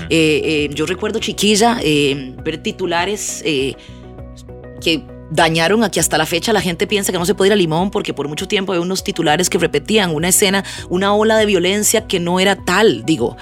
Eh, 0.10 0.42
eh, 0.44 0.70
yo 0.74 0.86
recuerdo 0.86 1.20
chiquilla 1.20 1.80
eh, 1.84 2.34
ver 2.42 2.58
titulares 2.60 3.44
que 3.44 5.04
dañaron 5.30 5.84
a 5.84 5.92
que 5.92 6.00
hasta 6.00 6.18
la 6.18 6.26
fecha 6.26 6.54
la 6.54 6.62
gente 6.62 6.88
piensa 6.88 7.12
que 7.12 7.20
no 7.20 7.26
se 7.26 7.36
puede 7.36 7.50
ir 7.50 7.54
a 7.54 7.58
Limón 7.58 7.92
porque 7.92 8.14
por 8.14 8.30
mucho 8.30 8.48
tiempo 8.48 8.72
hay 8.72 8.80
unos 8.80 9.04
titulares 9.04 9.50
que 9.50 9.58
repetían 9.58 10.16
una 10.16 10.30
escena, 10.30 10.64
una 10.88 11.14
ola 11.14 11.36
de 11.36 11.46
violencia 11.46 12.08
que 12.08 12.22
no 12.22 12.40
era 12.40 12.56
tal, 12.56 13.04
digo. 13.04 13.36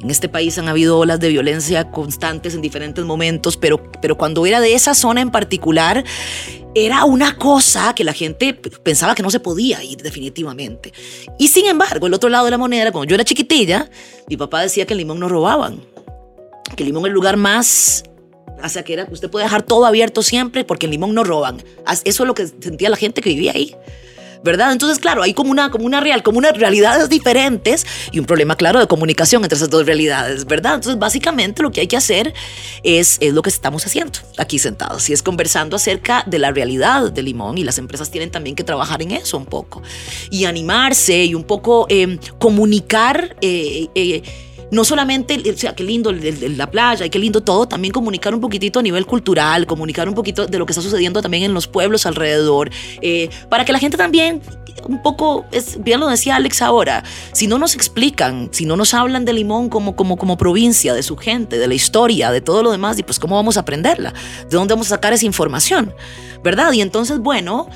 En 0.00 0.10
este 0.10 0.28
país 0.28 0.58
han 0.58 0.68
habido 0.68 0.98
olas 0.98 1.20
de 1.20 1.28
violencia 1.28 1.90
constantes 1.90 2.54
en 2.54 2.62
diferentes 2.62 3.04
momentos, 3.04 3.56
pero, 3.56 3.82
pero 4.02 4.16
cuando 4.16 4.44
era 4.46 4.60
de 4.60 4.74
esa 4.74 4.94
zona 4.94 5.20
en 5.20 5.30
particular, 5.30 6.04
era 6.74 7.04
una 7.04 7.36
cosa 7.38 7.94
que 7.94 8.04
la 8.04 8.12
gente 8.12 8.52
pensaba 8.54 9.14
que 9.14 9.22
no 9.22 9.30
se 9.30 9.40
podía 9.40 9.82
ir 9.82 10.02
definitivamente. 10.02 10.92
Y 11.38 11.48
sin 11.48 11.66
embargo, 11.66 12.06
el 12.06 12.14
otro 12.14 12.28
lado 12.28 12.44
de 12.44 12.50
la 12.50 12.58
moneda, 12.58 12.92
cuando 12.92 13.08
yo 13.08 13.14
era 13.14 13.24
chiquitilla, 13.24 13.88
mi 14.28 14.36
papá 14.36 14.60
decía 14.60 14.86
que 14.86 14.92
el 14.92 14.98
limón 14.98 15.18
no 15.18 15.28
robaban, 15.28 15.80
que 16.76 16.82
el 16.82 16.88
limón 16.88 17.04
es 17.04 17.08
el 17.08 17.14
lugar 17.14 17.36
más 17.36 18.04
o 18.62 18.68
sea, 18.68 18.82
que 18.84 18.94
era, 18.94 19.06
usted 19.10 19.30
puede 19.30 19.44
dejar 19.44 19.62
todo 19.62 19.86
abierto 19.86 20.22
siempre 20.22 20.64
porque 20.64 20.86
el 20.86 20.92
limón 20.92 21.14
no 21.14 21.24
roban. 21.24 21.62
Eso 22.04 22.22
es 22.22 22.26
lo 22.26 22.34
que 22.34 22.46
sentía 22.46 22.88
la 22.88 22.96
gente 22.96 23.20
que 23.20 23.30
vivía 23.30 23.52
ahí. 23.52 23.76
¿Verdad? 24.46 24.72
Entonces, 24.72 24.98
claro, 24.98 25.22
hay 25.22 25.34
como 25.34 25.50
una, 25.50 25.70
como 25.70 25.84
una 25.84 26.00
real, 26.00 26.22
como 26.22 26.38
unas 26.38 26.56
realidades 26.56 27.10
diferentes 27.10 27.84
y 28.12 28.18
un 28.18 28.24
problema, 28.24 28.56
claro, 28.56 28.80
de 28.80 28.86
comunicación 28.86 29.42
entre 29.42 29.56
esas 29.56 29.68
dos 29.68 29.84
realidades, 29.84 30.46
¿verdad? 30.46 30.76
Entonces, 30.76 30.98
básicamente 30.98 31.62
lo 31.62 31.70
que 31.70 31.82
hay 31.82 31.86
que 31.86 31.98
hacer 31.98 32.32
es, 32.82 33.18
es 33.20 33.34
lo 33.34 33.42
que 33.42 33.50
estamos 33.50 33.84
haciendo 33.84 34.20
aquí 34.38 34.58
sentados 34.58 35.10
y 35.10 35.12
es 35.12 35.22
conversando 35.22 35.76
acerca 35.76 36.22
de 36.26 36.38
la 36.38 36.52
realidad 36.52 37.12
de 37.12 37.22
Limón 37.22 37.58
y 37.58 37.64
las 37.64 37.76
empresas 37.76 38.10
tienen 38.10 38.30
también 38.30 38.56
que 38.56 38.64
trabajar 38.64 39.02
en 39.02 39.10
eso 39.10 39.36
un 39.36 39.46
poco 39.46 39.82
y 40.30 40.46
animarse 40.46 41.24
y 41.24 41.34
un 41.34 41.44
poco 41.44 41.86
eh, 41.90 42.18
comunicar. 42.38 43.36
Eh, 43.40 43.88
eh, 43.94 44.22
no 44.70 44.84
solamente, 44.84 45.42
o 45.50 45.56
sea, 45.56 45.74
qué 45.74 45.84
lindo 45.84 46.12
la 46.12 46.70
playa 46.70 47.06
y 47.06 47.10
qué 47.10 47.18
lindo 47.18 47.40
todo, 47.42 47.66
también 47.66 47.92
comunicar 47.92 48.34
un 48.34 48.40
poquitito 48.40 48.80
a 48.80 48.82
nivel 48.82 49.06
cultural, 49.06 49.66
comunicar 49.66 50.08
un 50.08 50.14
poquito 50.14 50.46
de 50.46 50.58
lo 50.58 50.66
que 50.66 50.72
está 50.72 50.82
sucediendo 50.82 51.22
también 51.22 51.44
en 51.44 51.54
los 51.54 51.66
pueblos 51.66 52.06
alrededor, 52.06 52.70
eh, 53.00 53.30
para 53.48 53.64
que 53.64 53.72
la 53.72 53.78
gente 53.78 53.96
también 53.96 54.42
un 54.84 55.02
poco, 55.02 55.44
es, 55.52 55.82
bien 55.82 56.00
lo 56.00 56.08
decía 56.08 56.36
Alex 56.36 56.62
ahora, 56.62 57.02
si 57.32 57.46
no 57.46 57.58
nos 57.58 57.74
explican, 57.74 58.50
si 58.52 58.66
no 58.66 58.76
nos 58.76 58.94
hablan 58.94 59.24
de 59.24 59.32
Limón 59.32 59.68
como, 59.68 59.96
como, 59.96 60.16
como 60.16 60.36
provincia, 60.36 60.94
de 60.94 61.02
su 61.02 61.16
gente, 61.16 61.58
de 61.58 61.66
la 61.66 61.74
historia, 61.74 62.30
de 62.30 62.40
todo 62.40 62.62
lo 62.62 62.70
demás, 62.70 62.98
y 62.98 63.02
pues 63.02 63.18
cómo 63.18 63.36
vamos 63.36 63.56
a 63.56 63.60
aprenderla, 63.60 64.12
de 64.12 64.56
dónde 64.56 64.74
vamos 64.74 64.88
a 64.88 64.90
sacar 64.90 65.12
esa 65.12 65.26
información, 65.26 65.94
¿verdad? 66.42 66.72
Y 66.72 66.80
entonces, 66.80 67.18
bueno, 67.18 67.68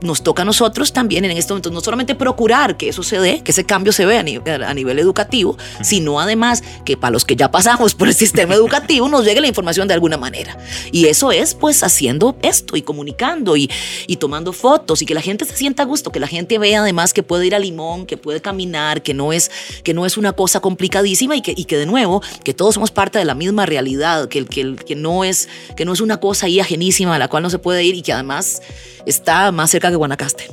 nos 0.00 0.22
toca 0.22 0.42
a 0.42 0.44
nosotros 0.44 0.92
también 0.92 1.24
en 1.24 1.36
este 1.36 1.52
momento 1.52 1.70
no 1.70 1.80
solamente 1.80 2.14
procurar 2.14 2.76
que 2.76 2.88
eso 2.88 3.02
se 3.02 3.18
dé, 3.18 3.42
que 3.42 3.50
ese 3.50 3.64
cambio 3.64 3.92
se 3.92 4.06
vea 4.06 4.20
a, 4.20 4.74
nivel, 4.74 4.98
educativo, 4.98 5.56
sino 5.82 6.20
además 6.20 6.62
que 6.84 6.96
para 6.96 7.10
los 7.10 7.24
que 7.24 7.36
ya 7.36 7.50
pasamos 7.50 7.94
por 7.94 8.08
el 8.08 8.14
sistema 8.14 8.54
educativo 8.54 9.08
nos 9.08 9.24
llegue 9.24 9.40
la 9.40 9.48
información 9.48 9.88
de 9.88 9.94
alguna 9.94 10.16
manera. 10.16 10.56
Y 10.92 11.06
eso 11.06 11.32
es 11.32 11.54
pues 11.54 11.82
haciendo 11.82 12.36
esto 12.42 12.76
y 12.76 12.82
comunicando 12.82 13.56
y, 13.56 13.70
y 14.06 14.16
tomando 14.16 14.52
fotos 14.52 15.02
y 15.02 15.06
que 15.06 15.14
la 15.14 15.20
gente 15.20 15.44
se 15.44 15.56
sienta 15.56 15.82
a 15.82 15.86
gusto, 15.86 16.12
que 16.12 16.20
la 16.20 16.28
gente 16.28 16.58
vea 16.58 16.80
además 16.80 17.12
que 17.12 17.22
puede 17.22 17.46
ir 17.46 17.54
a 17.54 17.58
Limón, 17.58 18.06
que 18.06 18.16
puede 18.16 18.40
caminar, 18.40 19.02
que 19.02 19.14
no 19.14 19.32
es, 19.32 19.50
que 19.82 19.94
no 19.94 20.06
es 20.06 20.16
una 20.16 20.32
cosa 20.32 20.60
complicadísima 20.60 21.36
y 21.36 21.42
que, 21.42 21.54
y 21.56 21.64
que 21.64 21.76
de 21.76 21.86
nuevo, 21.86 22.22
que 22.44 22.54
todos 22.54 22.74
somos 22.74 22.90
parte 22.90 23.18
de 23.18 23.24
la 23.24 23.34
misma 23.34 23.66
realidad, 23.66 24.28
que, 24.28 24.44
que, 24.46 24.76
que, 24.76 24.94
no 24.94 25.24
es, 25.24 25.48
que 25.76 25.84
no 25.84 25.92
es 25.92 26.00
una 26.00 26.20
cosa 26.20 26.46
ahí 26.46 26.60
ajenísima 26.60 27.16
a 27.16 27.18
la 27.18 27.28
cual 27.28 27.42
no 27.42 27.50
se 27.50 27.58
puede 27.58 27.84
ir 27.84 27.94
y 27.94 28.02
que 28.02 28.12
además 28.12 28.62
está 29.06 29.50
más 29.52 29.70
cerca 29.70 29.87
que 29.90 29.96
Guanacaste. 29.96 30.50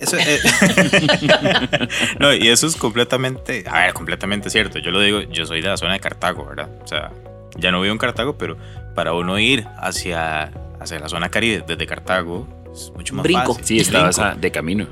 Eso, 0.00 0.18
eh, 0.18 0.40
no, 2.18 2.34
y 2.34 2.48
eso 2.48 2.66
es 2.66 2.76
completamente, 2.76 3.64
a 3.66 3.84
ver, 3.84 3.94
completamente 3.94 4.50
cierto. 4.50 4.78
Yo 4.78 4.90
lo 4.90 5.00
digo, 5.00 5.20
yo 5.22 5.46
soy 5.46 5.60
de 5.62 5.68
la 5.68 5.76
zona 5.76 5.94
de 5.94 6.00
Cartago, 6.00 6.44
¿verdad? 6.44 6.68
O 6.82 6.86
sea, 6.86 7.10
ya 7.56 7.70
no 7.70 7.80
vivo 7.80 7.92
en 7.92 7.98
Cartago, 7.98 8.36
pero 8.36 8.56
para 8.94 9.12
uno 9.12 9.38
ir 9.38 9.66
hacia, 9.78 10.52
hacia 10.80 10.98
la 10.98 11.08
zona 11.08 11.28
caribe 11.30 11.64
desde 11.66 11.86
Cartago 11.86 12.46
es 12.72 12.92
mucho 12.94 13.14
más 13.14 13.22
Brinco. 13.22 13.54
fácil. 13.54 13.64
Sí, 13.64 13.78
estabas 13.78 14.40
de 14.40 14.50
camino. 14.50 14.86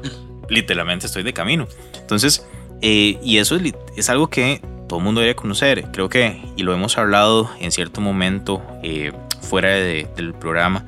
Literalmente 0.49 1.07
estoy 1.07 1.23
de 1.23 1.33
camino. 1.33 1.66
Entonces, 2.00 2.47
eh, 2.81 3.19
y 3.23 3.38
eso 3.38 3.57
es, 3.57 3.75
es, 3.97 4.11
algo 4.11 4.28
que 4.28 4.61
todo 4.88 4.99
el 4.99 5.04
mundo 5.04 5.21
debe 5.21 5.35
conocer. 5.35 5.87
Creo 5.92 6.09
que, 6.09 6.42
y 6.57 6.62
lo 6.62 6.73
hemos 6.75 6.99
hablado 6.99 7.50
en 7.61 7.73
cierto 7.73 8.00
momento 8.00 8.62
eh, 8.83 9.12
fuera 9.40 9.71
de, 9.71 10.09
del 10.16 10.35
programa, 10.35 10.85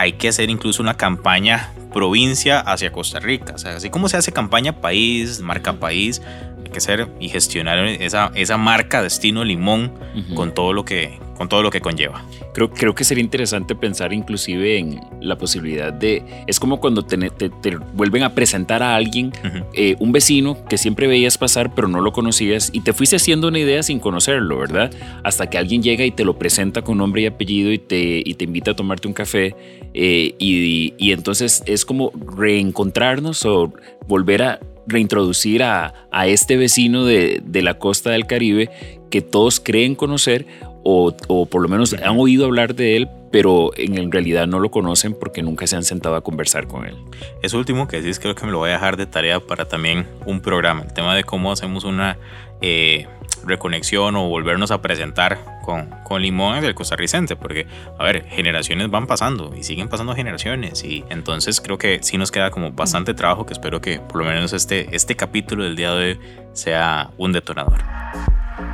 hay 0.00 0.14
que 0.14 0.28
hacer 0.28 0.48
incluso 0.48 0.82
una 0.82 0.94
campaña 0.94 1.72
provincia 1.92 2.60
hacia 2.60 2.90
Costa 2.90 3.20
Rica. 3.20 3.52
O 3.54 3.58
sea, 3.58 3.76
así 3.76 3.90
como 3.90 4.08
se 4.08 4.16
hace 4.16 4.32
campaña 4.32 4.80
país, 4.80 5.40
marca 5.40 5.74
país, 5.74 6.22
hay 6.64 6.70
que 6.70 6.78
hacer 6.78 7.08
y 7.20 7.28
gestionar 7.28 7.78
esa, 7.86 8.32
esa 8.34 8.56
marca 8.56 9.02
destino 9.02 9.44
limón 9.44 9.92
con 10.34 10.54
todo 10.54 10.72
lo 10.72 10.86
que 10.86 11.18
con 11.40 11.48
todo 11.48 11.62
lo 11.62 11.70
que 11.70 11.80
conlleva. 11.80 12.22
Creo, 12.52 12.68
creo 12.68 12.94
que 12.94 13.02
sería 13.02 13.24
interesante 13.24 13.74
pensar 13.74 14.12
inclusive 14.12 14.76
en 14.76 15.00
la 15.22 15.38
posibilidad 15.38 15.90
de, 15.90 16.22
es 16.46 16.60
como 16.60 16.80
cuando 16.80 17.02
te, 17.02 17.16
te, 17.30 17.76
vuelven 17.94 18.24
a 18.24 18.34
presentar 18.34 18.82
a 18.82 18.94
alguien, 18.94 19.32
eh, 19.72 19.96
un 20.00 20.12
vecino 20.12 20.62
que 20.68 20.76
siempre 20.76 21.06
veías 21.06 21.38
pasar 21.38 21.74
pero 21.74 21.88
no 21.88 22.02
lo 22.02 22.12
conocías 22.12 22.68
y 22.74 22.82
te 22.82 22.92
fuiste 22.92 23.16
haciendo 23.16 23.48
una 23.48 23.58
idea 23.58 23.82
sin 23.82 24.00
conocerlo, 24.00 24.58
¿verdad? 24.58 24.92
Hasta 25.24 25.48
que 25.48 25.56
alguien 25.56 25.82
llega 25.82 26.04
y 26.04 26.10
te 26.10 26.26
lo 26.26 26.38
presenta 26.38 26.82
con 26.82 26.98
nombre 26.98 27.22
y 27.22 27.26
apellido 27.26 27.72
y 27.72 27.78
te, 27.78 28.22
y 28.22 28.34
te 28.34 28.44
invita 28.44 28.72
a 28.72 28.76
tomarte 28.76 29.08
un 29.08 29.14
café 29.14 29.56
eh, 29.94 30.34
y, 30.38 30.92
y 30.98 31.12
entonces 31.12 31.62
es 31.64 31.86
como 31.86 32.12
reencontrarnos 32.36 33.46
o 33.46 33.72
volver 34.06 34.42
a 34.42 34.60
reintroducir 34.86 35.62
a, 35.62 35.94
a 36.10 36.26
este 36.26 36.58
vecino 36.58 37.06
de, 37.06 37.40
de, 37.42 37.62
la 37.62 37.78
costa 37.78 38.10
del 38.10 38.26
Caribe 38.26 38.68
que 39.10 39.20
todos 39.22 39.60
creen 39.60 39.94
conocer 39.94 40.46
o, 40.82 41.14
o, 41.28 41.46
por 41.46 41.62
lo 41.62 41.68
menos 41.68 41.92
han 41.94 42.18
oído 42.18 42.46
hablar 42.46 42.74
de 42.74 42.96
él, 42.96 43.08
pero 43.30 43.70
en 43.76 44.10
realidad 44.10 44.46
no 44.46 44.60
lo 44.60 44.70
conocen 44.70 45.14
porque 45.14 45.42
nunca 45.42 45.66
se 45.66 45.76
han 45.76 45.84
sentado 45.84 46.16
a 46.16 46.22
conversar 46.22 46.66
con 46.66 46.86
él. 46.86 46.96
Eso 47.42 47.58
último 47.58 47.86
que 47.88 48.00
decís 48.00 48.18
creo 48.18 48.34
que 48.34 48.44
me 48.44 48.52
lo 48.52 48.58
voy 48.58 48.70
a 48.70 48.74
dejar 48.74 48.96
de 48.96 49.06
tarea 49.06 49.40
para 49.40 49.66
también 49.66 50.06
un 50.26 50.40
programa, 50.40 50.82
el 50.82 50.92
tema 50.92 51.14
de 51.14 51.24
cómo 51.24 51.52
hacemos 51.52 51.84
una... 51.84 52.18
Eh, 52.62 53.06
reconexión 53.44 54.16
o 54.16 54.28
volvernos 54.28 54.70
a 54.70 54.82
presentar 54.82 55.38
con, 55.64 55.88
con 56.04 56.22
Limón 56.22 56.64
el 56.64 56.74
costarricense, 56.74 57.36
porque, 57.36 57.66
a 57.98 58.04
ver, 58.04 58.24
generaciones 58.24 58.90
van 58.90 59.06
pasando 59.06 59.54
y 59.56 59.62
siguen 59.62 59.88
pasando 59.88 60.14
generaciones 60.14 60.84
y 60.84 61.04
entonces 61.10 61.60
creo 61.60 61.78
que 61.78 62.00
sí 62.02 62.18
nos 62.18 62.30
queda 62.30 62.50
como 62.50 62.72
bastante 62.72 63.14
trabajo 63.14 63.46
que 63.46 63.52
espero 63.52 63.80
que 63.80 64.00
por 64.00 64.16
lo 64.16 64.24
menos 64.24 64.52
este, 64.52 64.94
este 64.94 65.16
capítulo 65.16 65.64
del 65.64 65.76
día 65.76 65.92
de 65.92 66.12
hoy 66.12 66.20
sea 66.52 67.10
un 67.16 67.32
detonador. 67.32 67.82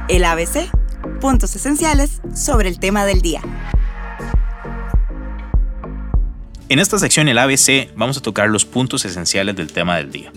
El 0.08 0.24
ABC, 0.24 0.70
puntos 1.20 1.54
esenciales 1.56 2.20
sobre 2.34 2.68
el 2.68 2.78
tema 2.78 3.04
del 3.04 3.20
día. 3.20 3.42
En 6.68 6.78
esta 6.78 6.98
sección, 6.98 7.28
el 7.28 7.38
ABC, 7.38 7.94
vamos 7.94 8.18
a 8.18 8.22
tocar 8.22 8.48
los 8.48 8.64
puntos 8.64 9.04
esenciales 9.04 9.54
del 9.54 9.72
tema 9.72 9.96
del 9.96 10.10
día 10.10 10.32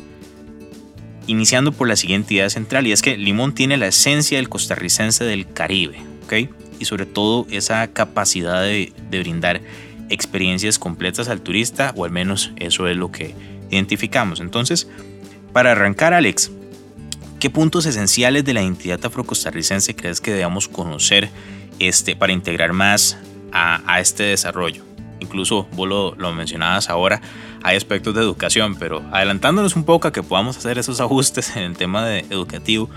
iniciando 1.29 1.71
por 1.71 1.87
la 1.87 1.95
siguiente 1.95 2.33
idea 2.33 2.49
central, 2.49 2.87
y 2.87 2.91
es 2.91 3.01
que 3.01 3.15
Limón 3.15 3.53
tiene 3.53 3.77
la 3.77 3.87
esencia 3.87 4.39
del 4.39 4.49
costarricense 4.49 5.23
del 5.23 5.51
Caribe, 5.51 5.97
¿ok? 6.23 6.49
Y 6.79 6.85
sobre 6.85 7.05
todo 7.05 7.45
esa 7.51 7.87
capacidad 7.93 8.63
de, 8.63 8.91
brindar 9.11 9.61
experiencias 10.09 10.79
completas 10.79 11.29
al 11.29 11.41
turista, 11.41 11.93
o 11.95 12.03
al 12.03 12.11
menos 12.11 12.51
eso 12.55 12.87
es 12.87 12.97
lo 12.97 13.11
que 13.11 13.35
identificamos. 13.69 14.39
Entonces, 14.39 14.89
para 15.53 15.73
arrancar, 15.73 16.15
Alex, 16.15 16.51
¿qué 17.39 17.49
puntos 17.49 17.85
esenciales 17.85 18.43
de 18.43 18.53
la 18.53 18.61
identidad 18.61 19.03
afrocostarricense 19.03 19.95
crees 19.95 20.19
que 20.21 20.31
debamos 20.31 20.67
conocer 20.67 21.29
este, 21.79 22.15
para 22.15 22.33
integrar 22.33 22.73
más 22.73 23.17
a, 23.51 23.81
a 23.91 23.99
este 24.01 24.23
desarrollo? 24.23 24.83
Incluso 25.21 25.67
vos 25.73 25.87
lo, 25.87 26.15
lo 26.15 26.33
mencionabas 26.33 26.89
ahora, 26.89 27.21
hay 27.63 27.77
aspectos 27.77 28.13
de 28.15 28.21
educación, 28.21 28.75
pero 28.75 29.03
adelantándonos 29.11 29.75
un 29.75 29.83
poco 29.83 30.07
a 30.07 30.13
que 30.13 30.23
podamos 30.23 30.57
hacer 30.57 30.77
esos 30.77 30.99
ajustes 31.01 31.55
en 31.55 31.63
el 31.63 31.77
tema 31.77 32.05
de 32.05 32.19
educativo, 32.29 32.89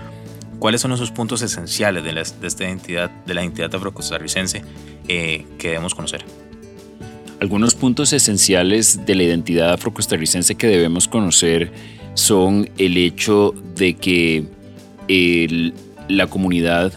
¿cuáles 0.59 0.81
son 0.81 0.91
esos 0.91 1.11
puntos 1.11 1.41
esenciales 1.41 2.03
de, 2.03 2.13
de 2.13 2.47
esta 2.47 2.63
identidad, 2.63 3.09
de 3.09 3.33
la 3.33 3.43
identidad 3.43 3.73
afrocostarricense 3.73 4.63
eh, 5.07 5.45
que 5.57 5.69
debemos 5.69 5.95
conocer? 5.95 6.25
Algunos 7.39 7.75
puntos 7.75 8.13
esenciales 8.13 9.05
de 9.05 9.15
la 9.15 9.23
identidad 9.23 9.73
afrocostarricense 9.73 10.55
que 10.55 10.67
debemos 10.67 11.09
conocer 11.09 11.73
son 12.13 12.69
el 12.77 12.97
hecho 12.97 13.53
de 13.75 13.95
que 13.95 14.45
la 16.07 16.27
comunidad 16.27 16.93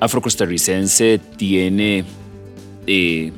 afrocostarricense 0.00 1.20
tiene 1.36 2.04
eh, 2.86 3.32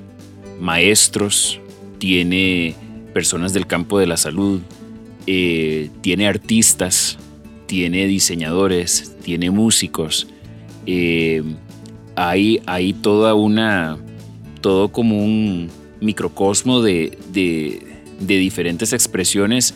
maestros, 0.61 1.61
tiene 1.99 2.75
personas 3.13 3.53
del 3.53 3.67
campo 3.67 3.99
de 3.99 4.07
la 4.07 4.17
salud, 4.17 4.61
eh, 5.27 5.91
tiene 6.01 6.27
artistas, 6.27 7.19
tiene 7.67 8.07
diseñadores, 8.07 9.17
tiene 9.23 9.51
músicos. 9.51 10.27
Eh, 10.87 11.43
hay, 12.17 12.95
toda 13.03 13.35
una, 13.35 13.99
todo 14.61 14.91
como 14.91 15.23
un 15.23 15.69
microcosmo 16.01 16.83
de, 16.83 17.17
diferentes 18.21 18.93
expresiones 18.93 19.75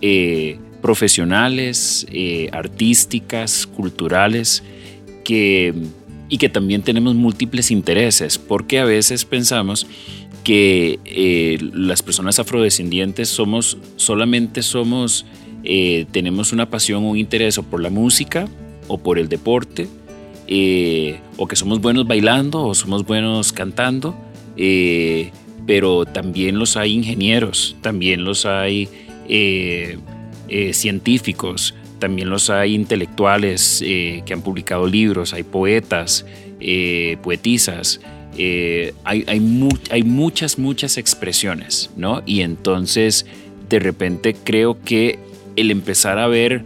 eh, 0.00 0.58
profesionales, 0.82 2.06
artísticas, 2.52 3.66
culturales, 3.66 4.62
que, 5.24 5.74
y 6.28 6.38
que 6.38 6.48
también 6.48 6.82
tenemos 6.82 7.14
múltiples 7.14 7.70
intereses, 7.70 8.38
porque 8.38 8.78
a 8.78 8.84
veces 8.84 9.24
pensamos 9.24 9.86
que 10.44 10.98
eh, 11.04 11.58
las 11.72 12.02
personas 12.02 12.38
afrodescendientes 12.38 13.28
somos, 13.28 13.78
solamente 13.96 14.62
somos, 14.62 15.26
eh, 15.64 16.06
tenemos 16.12 16.52
una 16.52 16.70
pasión 16.70 17.04
un 17.04 17.18
interés 17.18 17.58
o 17.58 17.62
por 17.62 17.82
la 17.82 17.90
música 17.90 18.48
o 18.88 18.98
por 18.98 19.18
el 19.18 19.28
deporte, 19.28 19.88
eh, 20.46 21.20
o 21.36 21.46
que 21.46 21.56
somos 21.56 21.80
buenos 21.80 22.06
bailando 22.06 22.64
o 22.64 22.74
somos 22.74 23.04
buenos 23.04 23.52
cantando, 23.52 24.16
pero 25.66 26.04
también 26.04 26.58
los 26.58 26.76
hay 26.76 26.92
ingenieros, 26.92 27.76
también 27.82 28.24
los 28.24 28.46
hay 28.46 28.88
científicos, 30.72 31.74
también 31.98 32.30
los 32.30 32.50
hay 32.50 32.74
intelectuales 32.74 33.78
que 33.80 34.32
han 34.32 34.42
publicado 34.42 34.86
libros, 34.86 35.32
hay 35.32 35.42
poetas, 35.44 36.26
poetisas. 37.22 38.00
Eh, 38.42 38.94
hay, 39.04 39.24
hay, 39.26 39.40
muchas, 40.04 40.58
muchas 40.58 40.96
expresiones, 40.96 41.90
¿no? 41.96 42.22
Y 42.26 42.40
entonces, 42.40 43.26
de 43.68 43.78
repente 43.80 44.34
creo 44.34 44.80
que 44.82 45.18
el 45.56 45.70
empezar 45.70 46.18
a 46.18 46.26
ver 46.26 46.64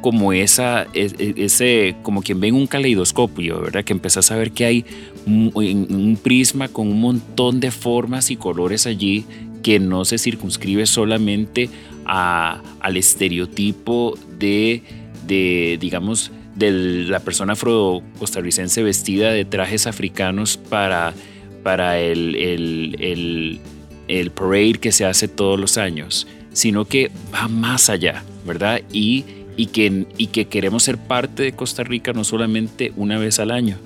como 0.00 0.32
esa, 0.32 0.88
e, 0.94 1.10
e, 1.18 1.44
ese, 1.44 1.94
como 2.02 2.22
quien 2.22 2.40
ve 2.40 2.48
en 2.48 2.56
un 2.56 2.66
caleidoscopio, 2.66 3.60
¿verdad? 3.60 3.84
Que 3.84 3.92
empezás 3.92 4.32
a 4.32 4.36
ver 4.36 4.52
que 4.52 4.64
hay 4.64 4.84
un 5.26 6.18
prisma 6.20 6.66
con 6.66 6.88
un 6.88 7.00
montón 7.00 7.60
de 7.60 7.70
formas 7.70 8.32
y 8.32 8.36
colores 8.36 8.86
allí 8.86 9.24
que 9.62 9.78
no 9.78 10.04
se 10.04 10.18
circunscribe 10.18 10.86
solamente 10.86 11.70
al 12.04 12.96
estereotipo 12.96 14.18
de, 14.38 14.82
de 15.26 15.78
digamos, 15.80 16.30
de 16.54 16.70
la 17.08 17.20
persona 17.20 17.54
afro-costarricense 17.54 18.82
vestida 18.82 19.30
de 19.30 19.44
trajes 19.44 19.86
africanos 19.86 20.56
para, 20.56 21.14
para 21.62 21.98
el, 21.98 22.34
el, 22.34 23.60
el, 24.08 24.30
parade 24.30 24.74
que 24.74 24.92
se 24.92 25.04
hace 25.04 25.28
todos 25.28 25.58
los 25.58 25.78
años, 25.78 26.26
sino 26.52 26.84
que 26.84 27.10
va 27.34 27.48
más 27.48 27.88
allá, 27.88 28.22
¿verdad? 28.46 28.82
Y, 28.92 29.24
y, 29.56 29.66
que, 29.66 30.06
y 30.18 30.26
que 30.28 30.46
queremos 30.46 30.82
ser 30.82 30.98
parte 30.98 31.42
de 31.42 31.52
Costa 31.52 31.84
Rica 31.84 32.12
no 32.12 32.24
solamente 32.24 32.92
una 32.96 33.18
vez 33.18 33.38
al 33.38 33.50
año, 33.50 33.78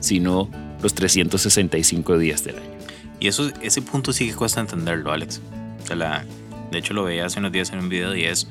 sino 0.00 0.48
los 0.82 0.94
365 0.94 2.18
días 2.18 2.44
del 2.44 2.56
año. 2.56 2.76
Y 3.20 3.28
eso, 3.28 3.50
ese 3.62 3.82
punto 3.82 4.12
sí 4.12 4.28
que 4.28 4.34
cuesta 4.34 4.60
entenderlo, 4.60 5.12
Alex. 5.12 5.40
la, 5.94 6.24
de 6.70 6.78
hecho, 6.78 6.94
lo 6.94 7.04
veía 7.04 7.26
hace 7.26 7.38
unos 7.38 7.52
días 7.52 7.72
en 7.72 7.78
un 7.78 7.88
video 7.88 8.14
y 8.16 8.24
es 8.24 8.48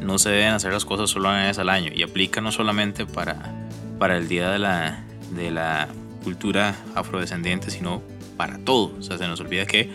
no 0.00 0.18
se 0.18 0.30
deben 0.30 0.54
hacer 0.54 0.72
las 0.72 0.84
cosas 0.84 1.10
solo 1.10 1.28
una 1.28 1.46
vez 1.46 1.58
al 1.58 1.68
año 1.68 1.90
y 1.94 2.02
aplica 2.02 2.40
no 2.40 2.52
solamente 2.52 3.04
para, 3.04 3.52
para 3.98 4.16
el 4.16 4.28
Día 4.28 4.50
de 4.50 4.58
la, 4.58 5.04
de 5.34 5.50
la 5.50 5.88
Cultura 6.22 6.76
Afrodescendiente, 6.94 7.70
sino 7.70 8.02
para 8.36 8.58
todo. 8.58 8.94
O 8.98 9.02
sea, 9.02 9.18
se 9.18 9.26
nos 9.26 9.40
olvida 9.40 9.66
que 9.66 9.90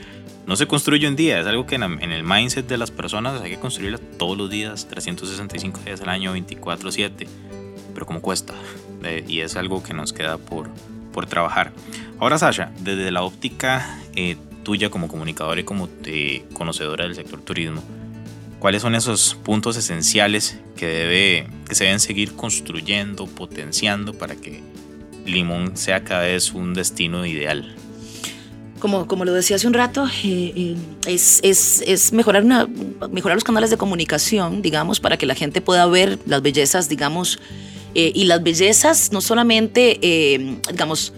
no 0.46 0.56
se 0.56 0.68
construye 0.68 1.08
un 1.08 1.16
día, 1.16 1.40
es 1.40 1.48
algo 1.48 1.66
que 1.66 1.76
en, 1.76 1.84
el 1.84 2.24
mindset 2.24 2.68
de 2.68 2.78
las 2.78 2.92
personas 2.92 3.42
hay 3.42 3.52
que 3.52 3.60
construirla 3.60 3.98
todos 4.18 4.38
los 4.38 4.50
días, 4.50 4.88
365 4.90 5.82
días 5.86 6.02
al 6.02 6.10
año, 6.10 6.36
24/7, 6.36 7.28
pero 7.94 8.06
como 8.06 8.22
cuesta, 8.22 8.54
y 9.28 9.40
es 9.40 9.56
algo 9.56 9.82
que 9.84 9.94
nos 9.94 10.12
queda 10.12 10.38
por, 10.38 10.70
por 11.14 11.28
trabajar. 11.28 11.72
Ahora, 12.20 12.38
Sasha, 12.38 12.72
desde 12.80 13.10
la 13.12 13.24
óptica 13.24 14.00
eh, 14.16 14.36
tuya 14.64 14.90
como 14.90 15.08
comunicadora 15.08 15.62
y 15.62 15.64
como 15.64 15.90
eh, 16.06 16.44
conocedora 16.54 17.06
del 17.06 17.16
sector 17.16 17.42
turismo, 17.42 17.84
cuáles 18.60 18.82
son 18.82 18.96
esos 18.96 19.36
puntos 19.44 19.78
esenciales 19.78 20.58
que, 20.76 20.88
debe, 20.88 21.48
que 21.68 21.76
se 21.76 21.84
deben 21.86 22.00
seguir 22.00 22.34
construyendo, 22.34 23.28
potenciando 23.28 24.14
para 24.14 24.36
que 24.36 24.64
Limón 25.26 25.78
sea 25.78 26.04
cada 26.04 26.24
vez 26.24 26.54
un 26.54 26.74
destino 26.74 27.26
ideal. 27.26 27.76
Como, 28.80 29.08
como 29.08 29.24
lo 29.24 29.34
decía 29.34 29.56
hace 29.56 29.68
un 29.68 29.74
rato, 29.74 30.08
eh, 30.26 30.54
eh, 30.56 30.76
es, 31.06 31.40
es, 31.44 31.82
es, 31.88 32.12
mejorar, 32.12 32.44
una, 32.44 32.68
mejorar 33.12 33.38
los 33.38 33.46
canales 33.46 33.70
de 33.70 33.78
comunicación, 33.78 34.62
digamos, 34.62 35.00
para 35.00 35.18
que 35.18 35.26
la 35.26 35.36
gente 35.36 35.62
pueda 35.62 35.86
ver 35.86 36.20
las 36.26 36.42
bellezas, 36.42 36.90
digamos, 36.90 37.40
y 37.96 38.24
las 38.24 38.42
bellezas 38.42 39.12
no 39.12 39.22
solamente, 39.22 40.00
digamos, 40.72 41.14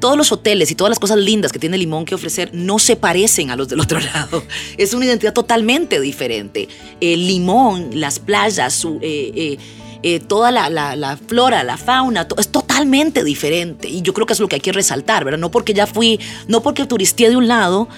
todos 0.00 0.16
los 0.16 0.32
hoteles 0.32 0.70
y 0.70 0.74
todas 0.74 0.90
las 0.90 0.98
cosas 0.98 1.18
lindas 1.18 1.52
que 1.52 1.58
tiene 1.58 1.78
Limón 1.78 2.04
que 2.04 2.14
ofrecer 2.14 2.50
no 2.52 2.78
se 2.78 2.96
parecen 2.96 3.50
a 3.50 3.56
los 3.56 3.68
del 3.68 3.80
otro 3.80 4.00
lado. 4.14 4.42
Es 4.76 4.94
una 4.94 5.06
identidad 5.06 5.32
totalmente 5.32 6.00
diferente. 6.00 6.68
El 7.00 7.26
Limón, 7.26 8.00
las 8.00 8.18
playas, 8.18 8.84
eh, 8.84 8.98
eh, 9.02 9.58
eh, 10.02 10.20
toda 10.20 10.50
la, 10.50 11.18
flora, 11.26 11.64
la 11.64 11.78
fauna, 11.78 12.28
es 12.36 12.48
totalmente 12.48 13.24
diferente. 13.24 13.88
Y 13.88 14.02
yo 14.02 14.12
creo 14.12 14.26
que 14.26 14.34
es 14.34 14.40
lo 14.40 14.48
que 14.48 14.56
hay 14.56 14.60
que 14.60 14.72
resaltar, 14.72 15.24
¿verdad? 15.24 15.38
No 15.38 15.50
porque 15.50 15.72
ya 15.72 15.86
fui, 15.86 16.20
no 16.46 16.62
porque 16.62 16.84
turisté 16.84 17.30
de 17.30 17.36
un 17.36 17.48
lado, 17.48 17.88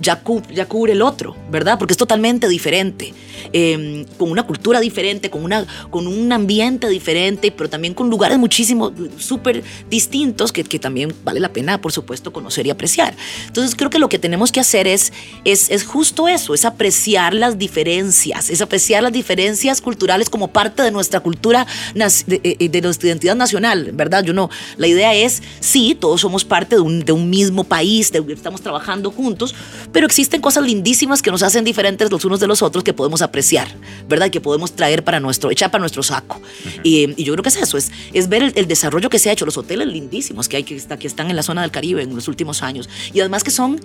ya, 0.00 0.22
ya 0.52 0.66
cubre 0.66 0.92
el 0.92 1.02
otro, 1.02 1.36
¿verdad? 1.50 1.78
Porque 1.78 1.92
es 1.92 1.98
totalmente 1.98 2.48
diferente, 2.48 3.12
em, 3.52 4.04
con 4.16 4.30
una 4.30 4.44
cultura 4.44 4.80
diferente, 4.80 5.30
con, 5.30 5.44
una, 5.44 5.66
con 5.90 6.06
un 6.06 6.32
ambiente 6.32 6.88
diferente, 6.88 7.50
pero 7.50 7.68
también 7.68 7.94
con 7.94 8.08
lugares 8.08 8.38
muchísimo, 8.38 8.92
súper 9.18 9.62
distintos 9.90 10.52
que, 10.52 10.64
que, 10.64 10.78
también 10.78 11.14
vale 11.24 11.40
la 11.40 11.52
pena, 11.52 11.80
por 11.80 11.92
supuesto, 11.92 12.32
conocer 12.32 12.66
y 12.66 12.70
apreciar. 12.70 13.14
Entonces 13.46 13.74
creo 13.74 13.90
que 13.90 13.98
lo 13.98 14.08
que 14.08 14.18
tenemos 14.18 14.52
que 14.52 14.60
hacer 14.60 14.86
es, 14.86 15.12
es, 15.44 15.70
es 15.70 15.84
justo 15.84 16.28
eso, 16.28 16.54
es 16.54 16.64
apreciar 16.64 17.34
las 17.34 17.58
diferencias, 17.58 18.50
es 18.50 18.60
apreciar 18.60 19.02
las 19.02 19.12
diferencias 19.12 19.80
culturales 19.80 20.30
como 20.30 20.48
parte 20.48 20.82
de 20.82 20.90
nuestra 20.90 21.20
cultura, 21.20 21.66
de, 21.94 22.40
eh, 22.44 22.68
de 22.68 22.80
nuestra 22.80 23.08
identidad 23.08 23.34
nacional, 23.34 23.90
¿verdad? 23.92 24.22
Yo 24.22 24.32
no, 24.32 24.50
la 24.76 24.86
idea 24.86 25.14
es, 25.14 25.42
sí, 25.60 25.96
todos 25.98 26.20
somos 26.20 26.44
parte 26.44 26.76
de 26.76 26.82
un, 26.82 27.04
de 27.04 27.12
un 27.12 27.28
mismo 27.28 27.64
país, 27.64 28.12
de, 28.12 28.24
estamos 28.32 28.60
trabajando 28.60 29.10
juntos, 29.10 29.54
pero 29.92 30.06
existen 30.06 30.40
cosas 30.40 30.64
lindísimas 30.64 31.22
que 31.22 31.30
nos 31.30 31.42
hacen 31.42 31.64
diferentes 31.64 32.10
los 32.10 32.24
unos 32.24 32.40
de 32.40 32.46
los 32.46 32.62
otros 32.62 32.84
que 32.84 32.92
podemos 32.92 33.22
apreciar, 33.22 33.68
¿verdad? 34.08 34.26
Y 34.26 34.30
que 34.30 34.40
podemos 34.40 34.72
traer 34.72 35.04
para 35.04 35.20
nuestro, 35.20 35.50
echar 35.50 35.70
para 35.70 35.80
nuestro 35.80 36.02
saco. 36.02 36.40
y, 36.82 37.22
yo 37.22 37.32
creo 37.32 37.42
que 37.42 37.48
es 37.48 37.56
eso, 37.56 37.76
es, 37.76 37.90
es 38.12 38.28
ver 38.28 38.52
el, 38.54 38.68
desarrollo 38.68 39.10
que 39.10 39.18
se 39.18 39.30
ha 39.30 39.32
hecho, 39.32 39.44
los 39.44 39.56
hoteles 39.56 39.88
lindísimos 39.88 40.48
que 40.48 40.58
hay 40.58 40.64
que, 40.64 40.76
que 40.76 41.06
están 41.06 41.30
en 41.30 41.36
la 41.36 41.42
zona 41.42 41.62
del 41.62 41.70
Caribe 41.70 42.02
en 42.02 42.14
los 42.14 42.28
últimos 42.28 42.62
años. 42.62 42.88
Y 43.12 43.20
además 43.20 43.44
que 43.44 43.50
son 43.50 43.80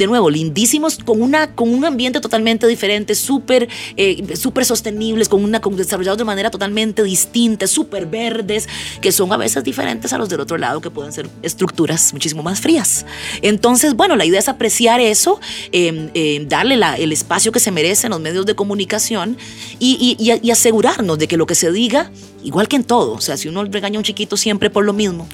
de 0.00 0.06
nuevo, 0.06 0.30
lindísimos, 0.30 0.98
con, 0.98 1.20
una, 1.20 1.54
con 1.54 1.72
un 1.72 1.84
ambiente 1.84 2.20
totalmente 2.20 2.66
diferente, 2.66 3.14
súper 3.14 3.68
eh, 3.96 4.34
súper 4.34 4.64
sostenibles, 4.64 5.28
con 5.28 5.44
una, 5.44 5.60
con 5.60 5.76
desarrollados 5.76 6.16
de 6.16 6.24
manera 6.24 6.50
totalmente 6.50 7.02
distinta, 7.02 7.66
súper 7.66 8.06
verdes, 8.06 8.66
que 9.02 9.12
son 9.12 9.30
a 9.32 9.36
veces 9.36 9.62
diferentes 9.62 10.12
a 10.14 10.18
los 10.18 10.30
del 10.30 10.40
otro 10.40 10.56
lado, 10.56 10.80
que 10.80 10.90
pueden 10.90 11.12
ser 11.12 11.28
estructuras 11.42 12.14
muchísimo 12.14 12.42
más 12.42 12.60
frías. 12.60 13.04
Entonces, 13.42 13.94
bueno, 13.94 14.16
la 14.16 14.24
idea 14.24 14.40
es 14.40 14.48
apreciar 14.48 15.00
eso, 15.00 15.38
em, 15.70 16.08
em, 16.14 16.48
darle 16.48 16.80
el 16.98 17.12
espacio 17.12 17.52
que 17.52 17.60
se 17.60 17.70
merece 17.70 18.06
en 18.06 18.12
los 18.12 18.20
medios 18.20 18.46
de 18.46 18.54
comunicación 18.54 19.36
y, 19.78 20.16
y, 20.18 20.32
y 20.42 20.50
asegurarnos 20.50 21.18
de 21.18 21.28
que 21.28 21.36
lo 21.36 21.44
que 21.44 21.54
se 21.54 21.70
diga, 21.70 22.10
igual 22.42 22.68
que 22.68 22.76
en 22.76 22.84
todo, 22.84 23.12
o 23.12 23.20
sea, 23.20 23.36
si 23.36 23.48
uno 23.48 23.64
regaña 23.64 23.98
a 23.98 24.00
un 24.00 24.04
chiquito 24.04 24.38
siempre 24.38 24.70
por 24.70 24.86
lo 24.86 24.94
mismo, 24.94 25.28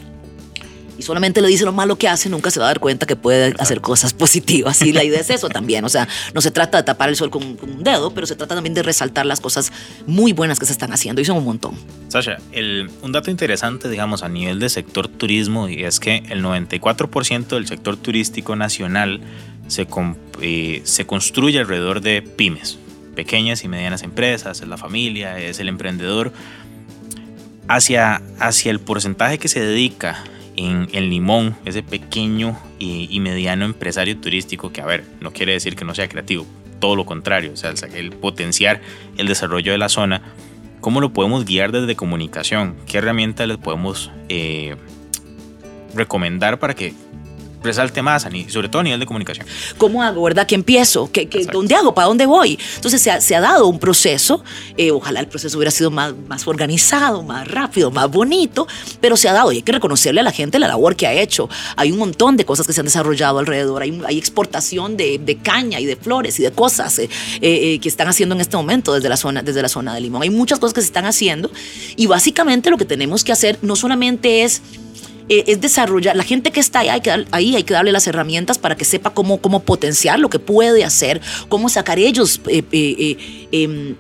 y 0.99 1.03
solamente 1.03 1.43
le 1.43 1.49
dice 1.49 1.65
lo 1.65 1.73
malo 1.73 1.97
que 1.97 2.09
hace, 2.09 2.29
nunca 2.29 2.51
se 2.51 2.59
va 2.59 2.67
a 2.67 2.69
dar 2.69 2.81
cuenta 2.81 3.07
que 3.07 3.17
puede 3.17 3.55
hacer 3.59 3.81
cosas 3.81 4.15
positivas. 4.15 4.81
Y 4.83 4.93
la 4.93 5.05
idea 5.05 5.21
es 5.21 5.31
eso 5.31 5.49
también. 5.49 5.85
O 5.85 5.89
sea, 5.89 6.09
no 6.33 6.41
se 6.41 6.51
trata 6.51 6.79
de 6.79 6.85
tapar 6.85 7.09
el 7.09 7.17
sol 7.17 7.31
con, 7.31 7.43
un 7.43 7.83
dedo, 7.83 8.13
pero 8.15 8.27
se 8.27 8.35
trata 8.35 8.55
también 8.55 8.75
de 8.75 8.83
resaltar 8.83 9.27
las 9.27 9.41
cosas 9.41 9.73
muy 10.07 10.33
buenas 10.33 10.59
que 10.59 10.67
se 10.67 10.73
están 10.73 10.93
haciendo. 10.93 11.21
Y 11.21 11.25
son 11.25 11.37
un 11.37 11.45
montón. 11.45 11.75
Sasha, 12.09 12.39
el, 12.53 12.91
un 13.03 13.13
dato 13.13 13.31
interesante, 13.31 13.89
digamos, 13.89 14.23
a 14.23 14.29
nivel 14.29 14.59
de 14.59 14.69
sector 14.69 15.09
turismo, 15.09 15.69
y 15.69 15.85
es 15.85 16.01
que 16.01 16.23
el 16.31 16.43
94% 16.43 17.49
del 17.49 17.67
sector 17.67 17.97
turístico 17.97 18.57
nacional 18.57 19.21
se, 19.69 19.87
eh, 20.41 20.81
se 20.85 21.07
construye 21.07 21.59
alrededor 21.59 22.01
de 22.01 22.23
pymes, 22.23 22.79
pequeñas 23.15 23.65
y 23.65 23.69
medianas 23.69 24.03
empresas, 24.03 24.61
es 24.63 24.69
la 24.69 24.79
familia, 24.79 25.39
es 25.39 25.61
el 25.61 25.69
emprendedor. 25.69 26.33
Hacia, 27.69 28.23
hacia 28.39 28.71
el 28.71 28.79
porcentaje 28.79 29.39
que 29.39 29.49
se 29.49 29.59
dedica 29.59 30.23
en, 30.57 30.89
el 30.93 31.11
Limón, 31.11 31.57
ese 31.65 31.83
pequeño 31.83 32.59
y, 32.79 33.19
mediano 33.21 33.65
empresario 33.65 34.17
turístico 34.19 34.73
que, 34.73 34.81
a 34.81 34.87
ver, 34.87 35.05
no 35.21 35.33
quiere 35.33 35.53
decir 35.53 35.77
que 35.77 35.85
no 35.85 35.95
sea 35.95 36.09
creativo, 36.09 36.47
todo 36.81 36.97
lo 36.97 37.07
contrario, 37.07 37.53
o 37.53 37.57
sea, 37.57 37.73
el, 37.95 38.13
potenciar 38.13 38.81
el 39.17 39.29
desarrollo 39.29 39.73
de 39.73 39.79
la 39.79 39.89
zona, 39.89 40.23
¿cómo 40.81 41.01
lo 41.01 41.13
podemos 41.13 41.45
guiar 41.45 41.73
desde 41.73 41.97
comunicación? 41.97 42.77
¿Qué 42.87 42.99
herramientas 42.99 43.49
les 43.49 43.57
podemos 43.57 44.11
eh, 44.29 44.77
recomendar 45.95 46.59
para 46.59 46.75
que 46.75 46.95
resalte 47.67 48.03
más, 48.03 48.27
sobre 48.49 48.69
todo 48.69 48.81
a 48.81 48.83
nivel 48.83 49.01
de 49.01 49.07
comunicación. 49.07 49.47
¿Cómo 49.79 50.03
hago, 50.03 50.23
verdad? 50.23 50.47
¿Qué 50.47 50.55
empiezo? 50.55 51.11
¿Qué, 51.13 51.29
qué, 51.29 51.45
¿Dónde 51.45 51.75
hago? 51.75 51.95
¿Para 51.95 52.09
dónde 52.09 52.27
voy? 52.27 52.59
Entonces 52.77 53.03
se 53.03 53.11
ha, 53.11 53.21
se 53.21 53.35
ha 53.35 53.41
dado 53.41 53.67
un 53.67 53.79
proceso, 53.79 54.43
eh, 54.77 54.91
ojalá 54.91 55.21
el 55.21 55.29
proceso 55.29 55.57
hubiera 55.59 55.71
sido 55.71 55.91
más, 55.91 56.15
más 56.29 56.47
organizado, 56.47 57.23
más 57.23 57.47
rápido, 57.49 57.91
más 57.91 58.11
bonito, 58.11 58.67
pero 59.01 59.17
se 59.17 59.29
ha 59.29 59.33
dado 59.33 59.53
y 59.53 59.57
hay 59.57 59.63
que 59.63 59.73
reconocerle 59.73 60.21
a 60.21 60.25
la 60.25 60.33
gente 60.33 60.59
la 60.59 60.69
labor 60.69 60.97
que 60.97 61.07
ha 61.07 61.13
hecho. 61.13 61.49
Hay 61.77 61.93
un 61.93 61.99
montón 61.99 62.37
de 62.37 62.45
cosas 62.45 62.67
que 62.67 62.73
se 62.73 62.81
han 62.81 62.87
desarrollado 62.87 63.39
alrededor, 63.39 63.83
hay, 63.83 64.01
hay 64.07 64.19
exportación 64.19 64.97
de, 64.97 65.19
de, 65.19 65.37
caña 65.37 65.81
y 65.81 65.87
de 65.87 65.97
flores 65.97 66.39
y 66.41 66.43
de 66.43 66.51
cosas 66.51 66.99
eh, 66.99 67.09
eh, 67.41 67.79
que 67.81 67.89
están 67.89 68.09
haciendo 68.09 68.35
en 68.35 68.41
este 68.41 68.57
momento 68.57 68.95
desde 68.95 69.09
la, 69.09 69.17
zona, 69.17 69.43
desde 69.43 69.63
la 69.63 69.69
zona 69.69 69.95
de 69.95 70.01
Limón. 70.01 70.23
Hay 70.23 70.31
muchas 70.31 70.59
cosas 70.59 70.75
que 70.75 70.81
se 70.81 70.87
están 70.87 71.07
haciendo 71.07 71.51
y 71.97 72.07
básicamente 72.07 72.71
lo 72.71 72.79
que 72.79 72.85
tenemos 72.85 73.25
que 73.25 73.33
hacer 73.33 73.59
no 73.63 73.77
solamente 73.77 74.45
es 74.45 74.63
eh, 75.29 75.45
es 75.49 75.61
desarrollar, 75.61 76.17
la 76.17 76.25
gente 76.25 76.53
que 76.53 76.61
está 76.61 76.81
ahí 76.81 76.89
hay, 76.89 77.01
que 77.01 77.27
ahí 77.31 77.57
hay 77.57 77.63
que 77.65 77.75
darle 77.75 77.93
las 77.93 78.07
herramientas 78.07 78.59
para 78.59 78.77
que 78.77 78.85
sepa 78.85 79.11
cómo, 79.11 79.41
cómo 79.41 79.61
potenciar 79.61 80.21
lo 80.21 80.31
que 80.31 80.39
puede 80.39 80.85
hacer, 80.85 81.21
cómo 81.49 81.69
sacar 81.69 81.99
ellos 81.99 82.41
eh, 82.49 82.63
eh, 82.71 83.49
em, 83.51 83.97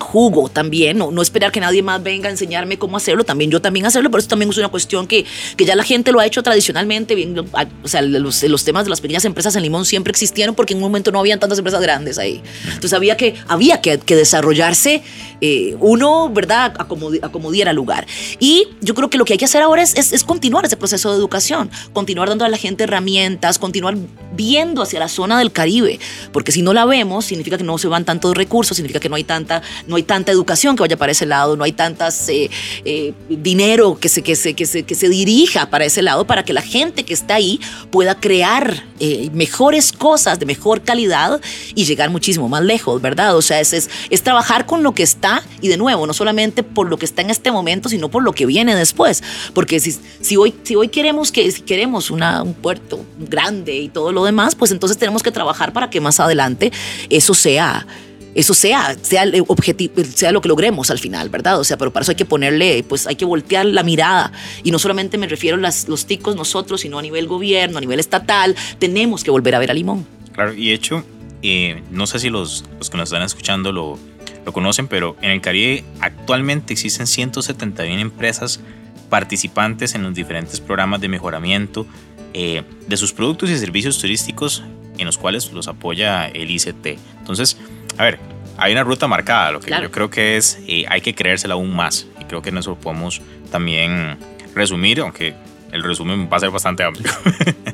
jugo 0.00 0.48
también, 0.48 0.98
no, 0.98 1.10
no 1.10 1.22
esperar 1.22 1.52
que 1.52 1.60
nadie 1.60 1.82
más 1.82 2.02
venga 2.02 2.28
a 2.28 2.30
enseñarme 2.30 2.78
cómo 2.78 2.96
hacerlo, 2.96 3.24
también 3.24 3.50
yo 3.50 3.60
también 3.60 3.86
hacerlo, 3.86 4.10
pero 4.10 4.20
eso 4.20 4.28
también 4.28 4.50
es 4.50 4.58
una 4.58 4.68
cuestión 4.68 5.06
que, 5.06 5.24
que 5.56 5.64
ya 5.64 5.76
la 5.76 5.84
gente 5.84 6.12
lo 6.12 6.20
ha 6.20 6.26
hecho 6.26 6.42
tradicionalmente, 6.42 7.14
bien, 7.14 7.38
o 7.38 7.88
sea, 7.88 8.02
los, 8.02 8.42
los, 8.42 8.64
temas 8.64 8.84
de 8.84 8.90
las 8.90 9.00
pequeñas 9.00 9.24
empresas 9.24 9.54
en 9.56 9.62
Limón 9.62 9.84
siempre 9.84 10.10
existieron 10.10 10.54
porque 10.54 10.72
en 10.72 10.78
un 10.78 10.82
momento 10.82 11.12
no 11.12 11.20
habían 11.20 11.38
tantas 11.38 11.58
empresas 11.58 11.80
grandes 11.80 12.18
ahí. 12.18 12.42
Entonces 12.64 12.92
había 12.92 13.16
que, 13.16 13.34
había 13.48 13.80
que, 13.80 13.98
desarrollarse 13.98 15.02
eh, 15.40 15.76
uno, 15.80 16.28
¿verdad?, 16.30 16.74
a 16.78 16.86
como, 16.86 17.10
a 17.22 17.28
como, 17.30 17.50
diera 17.50 17.72
lugar. 17.72 18.06
Y 18.38 18.68
yo 18.80 18.94
creo 18.94 19.10
que 19.10 19.18
lo 19.18 19.24
que 19.24 19.34
hay 19.34 19.38
que 19.38 19.44
hacer 19.44 19.62
ahora 19.62 19.82
es, 19.82 19.96
es, 19.96 20.12
es 20.12 20.24
continuar 20.24 20.64
ese 20.64 20.76
proceso 20.76 21.10
de 21.10 21.16
educación, 21.16 21.70
continuar 21.92 22.28
dando 22.28 22.44
a 22.44 22.48
la 22.48 22.56
gente 22.56 22.84
herramientas, 22.84 23.58
continuar 23.58 23.96
viendo 24.32 24.82
hacia 24.82 24.98
la 25.00 25.08
zona 25.08 25.38
del 25.38 25.52
Caribe, 25.52 25.98
porque 26.32 26.52
si 26.52 26.62
no 26.62 26.72
la 26.72 26.84
vemos, 26.84 27.24
significa 27.24 27.58
que 27.58 27.64
no 27.64 27.78
se 27.78 27.88
van 27.88 28.04
tantos 28.04 28.36
recursos, 28.36 28.76
significa 28.76 29.00
que 29.00 29.08
no 29.08 29.16
hay 29.16 29.24
tanta 29.24 29.62
no 29.90 29.96
hay 29.96 30.04
tanta 30.04 30.32
educación 30.32 30.76
que 30.76 30.82
vaya 30.82 30.96
para 30.96 31.12
ese 31.12 31.26
lado, 31.26 31.56
no 31.56 31.64
hay 31.64 31.72
tantas 31.72 32.28
eh, 32.28 32.48
eh, 32.84 33.12
dinero 33.28 33.98
que 34.00 34.08
se, 34.08 34.22
que, 34.22 34.36
se, 34.36 34.54
que, 34.54 34.64
se, 34.64 34.84
que 34.84 34.94
se 34.94 35.08
dirija 35.08 35.68
para 35.68 35.84
ese 35.84 36.00
lado 36.00 36.26
para 36.26 36.44
que 36.44 36.52
la 36.52 36.62
gente 36.62 37.04
que 37.04 37.12
está 37.12 37.34
ahí 37.34 37.60
pueda 37.90 38.14
crear 38.14 38.84
eh, 39.00 39.28
mejores 39.32 39.92
cosas 39.92 40.38
de 40.38 40.46
mejor 40.46 40.82
calidad 40.82 41.40
y 41.74 41.84
llegar 41.84 42.08
muchísimo 42.10 42.48
más 42.48 42.62
lejos, 42.62 43.02
¿verdad? 43.02 43.36
O 43.36 43.42
sea, 43.42 43.60
es, 43.60 43.72
es, 43.72 43.90
es, 44.08 44.22
trabajar 44.22 44.64
con 44.64 44.82
lo 44.82 44.94
que 44.94 45.02
está 45.02 45.42
y 45.60 45.68
de 45.68 45.76
nuevo, 45.76 46.06
no 46.06 46.12
solamente 46.12 46.62
por 46.62 46.88
lo 46.88 46.96
que 46.96 47.04
está 47.04 47.22
en 47.22 47.30
este 47.30 47.50
momento, 47.50 47.88
sino 47.88 48.08
por 48.08 48.22
lo 48.22 48.32
que 48.32 48.46
viene 48.46 48.76
después. 48.76 49.22
Porque 49.52 49.80
si, 49.80 49.96
si, 50.20 50.36
hoy, 50.36 50.54
si 50.62 50.76
hoy 50.76 50.88
queremos, 50.88 51.32
que, 51.32 51.50
si 51.50 51.62
queremos 51.62 52.10
una, 52.10 52.42
un 52.42 52.54
puerto 52.54 53.04
grande 53.18 53.76
y 53.76 53.88
todo 53.88 54.12
lo 54.12 54.24
demás, 54.24 54.54
pues 54.54 54.70
entonces 54.70 54.96
tenemos 54.98 55.22
que 55.22 55.32
trabajar 55.32 55.72
para 55.72 55.90
que 55.90 56.00
más 56.00 56.20
adelante 56.20 56.70
eso 57.08 57.34
sea 57.34 57.86
eso 58.34 58.54
sea, 58.54 58.96
sea 59.00 59.24
objetivo, 59.48 59.94
sea 60.04 60.32
lo 60.32 60.40
que 60.40 60.48
logremos 60.48 60.90
al 60.90 60.98
final, 60.98 61.28
¿verdad? 61.28 61.58
O 61.58 61.64
sea, 61.64 61.76
pero 61.76 61.92
para 61.92 62.02
eso 62.02 62.12
hay 62.12 62.16
que 62.16 62.24
ponerle, 62.24 62.84
pues 62.88 63.06
hay 63.06 63.16
que 63.16 63.24
voltear 63.24 63.66
la 63.66 63.82
mirada. 63.82 64.32
Y 64.62 64.70
no 64.70 64.78
solamente 64.78 65.18
me 65.18 65.26
refiero 65.26 65.56
a 65.56 65.70
los 65.88 66.06
ticos 66.06 66.36
nosotros, 66.36 66.82
sino 66.82 66.98
a 66.98 67.02
nivel 67.02 67.26
gobierno, 67.26 67.78
a 67.78 67.80
nivel 67.80 68.00
estatal, 68.00 68.54
tenemos 68.78 69.24
que 69.24 69.30
volver 69.30 69.54
a 69.54 69.58
ver 69.58 69.70
a 69.70 69.74
Limón. 69.74 70.06
Claro, 70.32 70.54
y 70.54 70.68
de 70.68 70.74
hecho, 70.74 71.04
eh, 71.42 71.82
no 71.90 72.06
sé 72.06 72.18
si 72.18 72.30
los, 72.30 72.64
los, 72.78 72.90
que 72.90 72.96
nos 72.96 73.08
están 73.08 73.22
escuchando 73.22 73.72
lo, 73.72 73.98
lo 74.44 74.52
conocen, 74.52 74.88
pero 74.88 75.16
en 75.22 75.30
el 75.30 75.40
Caribe 75.40 75.84
actualmente 76.00 76.72
existen 76.72 77.06
171 77.06 78.00
empresas 78.00 78.60
participantes 79.08 79.94
en 79.94 80.04
los 80.04 80.14
diferentes 80.14 80.60
programas 80.60 81.00
de 81.00 81.08
mejoramiento 81.08 81.86
eh, 82.32 82.62
de 82.86 82.96
sus 82.96 83.12
productos 83.12 83.50
y 83.50 83.58
servicios 83.58 83.98
turísticos 83.98 84.62
en 84.98 85.06
los 85.06 85.18
cuales 85.18 85.52
los 85.52 85.66
apoya 85.66 86.28
el 86.28 86.50
ICT. 86.50 86.98
Entonces, 87.18 87.56
a 87.98 88.04
ver, 88.04 88.18
hay 88.56 88.72
una 88.72 88.84
ruta 88.84 89.06
marcada, 89.06 89.52
lo 89.52 89.60
que 89.60 89.70
yo 89.70 89.90
creo 89.90 90.10
que 90.10 90.36
es, 90.36 90.58
eh, 90.66 90.84
hay 90.88 91.00
que 91.00 91.14
creérsela 91.14 91.54
aún 91.54 91.74
más. 91.74 92.06
Y 92.20 92.24
creo 92.24 92.42
que 92.42 92.50
en 92.50 92.58
eso 92.58 92.76
podemos 92.76 93.22
también 93.50 94.18
resumir, 94.54 95.00
aunque 95.00 95.34
el 95.72 95.82
resumen 95.82 96.28
va 96.30 96.36
a 96.36 96.40
ser 96.40 96.50
bastante 96.50 96.84
amplio. 96.84 97.10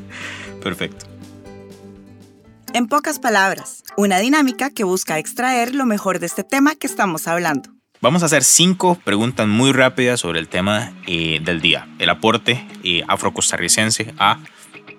Perfecto. 0.62 1.06
En 2.72 2.88
pocas 2.88 3.18
palabras, 3.18 3.82
una 3.96 4.18
dinámica 4.18 4.70
que 4.70 4.84
busca 4.84 5.18
extraer 5.18 5.74
lo 5.74 5.86
mejor 5.86 6.18
de 6.18 6.26
este 6.26 6.44
tema 6.44 6.74
que 6.74 6.86
estamos 6.86 7.26
hablando. 7.26 7.70
Vamos 8.02 8.22
a 8.22 8.26
hacer 8.26 8.44
cinco 8.44 8.96
preguntas 9.02 9.48
muy 9.48 9.72
rápidas 9.72 10.20
sobre 10.20 10.38
el 10.38 10.48
tema 10.48 10.92
eh, 11.06 11.40
del 11.42 11.62
día, 11.62 11.88
el 11.98 12.10
aporte 12.10 12.66
eh, 12.84 13.02
afrocostarricense 13.08 14.12
a 14.18 14.40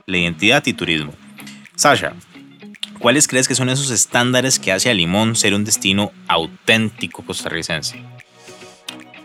la 0.08 0.18
identidad 0.18 0.66
y 0.66 0.74
turismo. 0.74 1.14
Sasha, 1.76 2.14
¿Cuáles 3.00 3.28
crees 3.28 3.48
que 3.48 3.56
son 3.56 3.70
esos 3.70 3.90
estándares 3.90 4.60
que 4.60 4.72
hace 4.72 4.90
a 4.90 4.94
Limón 4.94 5.36
ser 5.36 5.54
un 5.54 5.64
destino 5.64 6.12
auténtico 6.28 7.24
costarricense? 7.24 8.02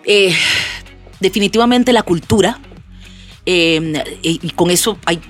Eh, 0.05 0.35
definitivamente 1.21 1.93
la 1.93 2.03
cultura. 2.03 2.61
Eh, 3.45 4.05
y 4.23 4.51
con 4.51 4.71
eso 4.71 4.99
hay 5.05 5.21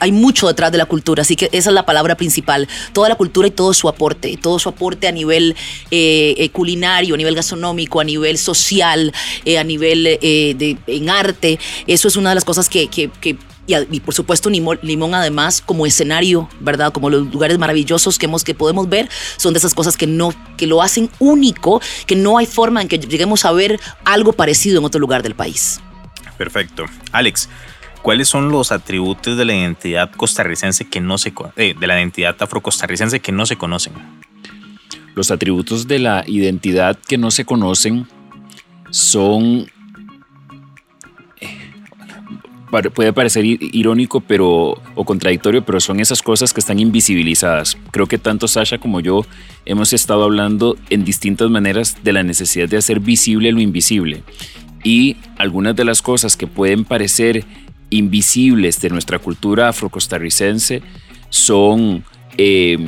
hay 0.00 0.12
mucho 0.12 0.48
detrás 0.48 0.72
de 0.72 0.78
la 0.78 0.86
cultura, 0.86 1.22
así 1.22 1.36
que 1.36 1.46
esa 1.52 1.70
es 1.70 1.74
la 1.74 1.84
palabra 1.84 2.16
principal. 2.16 2.68
Toda 2.92 3.08
la 3.08 3.16
cultura 3.16 3.48
y 3.48 3.50
todo 3.50 3.74
su 3.74 3.88
aporte, 3.88 4.36
todo 4.40 4.58
su 4.58 4.68
aporte 4.68 5.08
a 5.08 5.12
nivel 5.12 5.54
eh, 5.90 6.34
eh, 6.38 6.48
culinario, 6.50 7.14
a 7.14 7.18
nivel 7.18 7.34
gastronómico, 7.34 8.00
a 8.00 8.04
nivel 8.04 8.38
social, 8.38 9.12
a 9.58 9.64
nivel 9.64 10.04
de, 10.04 10.78
en 10.86 11.10
arte. 11.10 11.58
Eso 11.86 12.08
es 12.08 12.16
una 12.16 12.30
de 12.30 12.34
las 12.36 12.44
cosas 12.44 12.68
que, 12.68 12.88
que, 12.88 13.10
y, 13.66 14.00
por 14.00 14.14
supuesto 14.14 14.50
Limón, 14.50 15.14
además 15.14 15.62
como 15.64 15.86
escenario, 15.86 16.48
¿verdad? 16.60 16.92
Como 16.92 17.10
los 17.10 17.32
lugares 17.32 17.58
maravillosos 17.58 18.18
que, 18.18 18.26
hemos, 18.26 18.44
que 18.44 18.54
podemos 18.54 18.88
ver, 18.88 19.08
son 19.36 19.54
de 19.54 19.58
esas 19.58 19.74
cosas 19.74 19.96
que, 19.96 20.06
no, 20.06 20.34
que 20.56 20.66
lo 20.66 20.82
hacen 20.82 21.10
único, 21.18 21.80
que 22.06 22.16
no 22.16 22.38
hay 22.38 22.46
forma 22.46 22.82
en 22.82 22.88
que 22.88 22.98
lleguemos 22.98 23.44
a 23.44 23.52
ver 23.52 23.80
algo 24.04 24.32
parecido 24.32 24.78
en 24.78 24.84
otro 24.84 25.00
lugar 25.00 25.22
del 25.22 25.34
país. 25.34 25.80
Perfecto. 26.36 26.84
Alex, 27.12 27.48
¿cuáles 28.02 28.28
son 28.28 28.50
los 28.50 28.72
atributos 28.72 29.36
de 29.36 29.44
la 29.44 29.54
identidad 29.54 30.10
costarricense 30.10 30.88
que 30.88 31.00
no 31.00 31.16
se 31.18 31.32
eh, 31.56 31.74
de 31.78 31.86
la 31.86 31.98
identidad 31.98 32.36
afrocostarricense 32.40 33.20
que 33.20 33.32
no 33.32 33.46
se 33.46 33.56
conocen? 33.56 33.92
Los 35.14 35.30
atributos 35.30 35.86
de 35.86 36.00
la 36.00 36.24
identidad 36.26 36.98
que 36.98 37.18
no 37.18 37.30
se 37.30 37.44
conocen 37.44 38.08
son 38.90 39.70
puede 42.92 43.12
parecer 43.12 43.44
irónico 43.44 44.20
pero, 44.20 44.80
o 44.94 45.04
contradictorio, 45.04 45.64
pero 45.64 45.80
son 45.80 46.00
esas 46.00 46.22
cosas 46.22 46.52
que 46.52 46.60
están 46.60 46.78
invisibilizadas. 46.78 47.76
Creo 47.90 48.06
que 48.06 48.18
tanto 48.18 48.48
Sasha 48.48 48.78
como 48.78 49.00
yo 49.00 49.24
hemos 49.64 49.92
estado 49.92 50.24
hablando 50.24 50.76
en 50.90 51.04
distintas 51.04 51.50
maneras 51.50 51.98
de 52.02 52.12
la 52.12 52.22
necesidad 52.22 52.68
de 52.68 52.76
hacer 52.76 53.00
visible 53.00 53.52
lo 53.52 53.60
invisible 53.60 54.22
y 54.82 55.16
algunas 55.38 55.74
de 55.76 55.84
las 55.84 56.02
cosas 56.02 56.36
que 56.36 56.46
pueden 56.46 56.84
parecer 56.84 57.44
invisibles 57.90 58.80
de 58.80 58.90
nuestra 58.90 59.18
cultura 59.18 59.68
afrocostarricense 59.68 60.82
son 61.30 62.04
eh, 62.36 62.78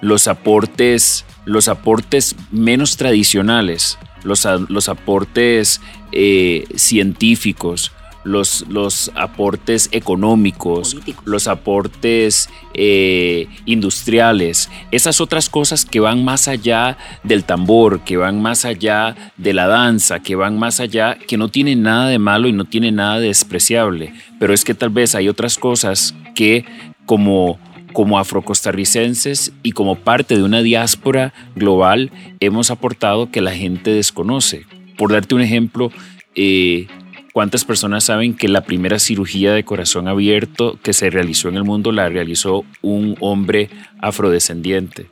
los 0.00 0.28
aportes 0.28 1.24
los 1.46 1.68
aportes 1.68 2.36
menos 2.50 2.98
tradicionales, 2.98 3.98
los, 4.24 4.46
los 4.68 4.88
aportes 4.90 5.80
eh, 6.12 6.66
científicos, 6.74 7.92
los, 8.26 8.64
los 8.68 9.12
aportes 9.14 9.88
económicos, 9.92 10.96
los 11.24 11.46
aportes 11.46 12.50
eh, 12.74 13.46
industriales, 13.64 14.68
esas 14.90 15.20
otras 15.20 15.48
cosas 15.48 15.84
que 15.84 16.00
van 16.00 16.24
más 16.24 16.48
allá 16.48 16.98
del 17.22 17.44
tambor, 17.44 18.00
que 18.00 18.16
van 18.16 18.42
más 18.42 18.64
allá 18.64 19.14
de 19.36 19.52
la 19.52 19.68
danza, 19.68 20.20
que 20.20 20.34
van 20.34 20.58
más 20.58 20.80
allá, 20.80 21.16
que 21.16 21.36
no 21.36 21.48
tienen 21.48 21.82
nada 21.82 22.08
de 22.08 22.18
malo 22.18 22.48
y 22.48 22.52
no 22.52 22.64
tienen 22.64 22.96
nada 22.96 23.20
de 23.20 23.28
despreciable, 23.28 24.12
pero 24.38 24.52
es 24.52 24.64
que 24.64 24.74
tal 24.74 24.90
vez 24.90 25.14
hay 25.14 25.28
otras 25.28 25.56
cosas 25.56 26.14
que 26.34 26.64
como 27.06 27.58
como 27.92 28.18
afrocostarricenses 28.18 29.54
y 29.62 29.72
como 29.72 29.94
parte 29.94 30.36
de 30.36 30.42
una 30.42 30.60
diáspora 30.60 31.32
global 31.54 32.10
hemos 32.40 32.70
aportado 32.70 33.30
que 33.30 33.40
la 33.40 33.52
gente 33.52 33.90
desconoce. 33.90 34.66
Por 34.98 35.12
darte 35.12 35.34
un 35.34 35.40
ejemplo, 35.40 35.90
eh, 36.34 36.88
¿Cuántas 37.36 37.66
personas 37.66 38.04
saben 38.04 38.34
que 38.34 38.48
la 38.48 38.62
primera 38.62 38.98
cirugía 38.98 39.52
de 39.52 39.62
corazón 39.62 40.08
abierto 40.08 40.78
que 40.82 40.94
se 40.94 41.10
realizó 41.10 41.50
en 41.50 41.56
el 41.56 41.64
mundo 41.64 41.92
la 41.92 42.08
realizó 42.08 42.64
un 42.80 43.14
hombre 43.20 43.68
afrodescendiente? 44.00 45.10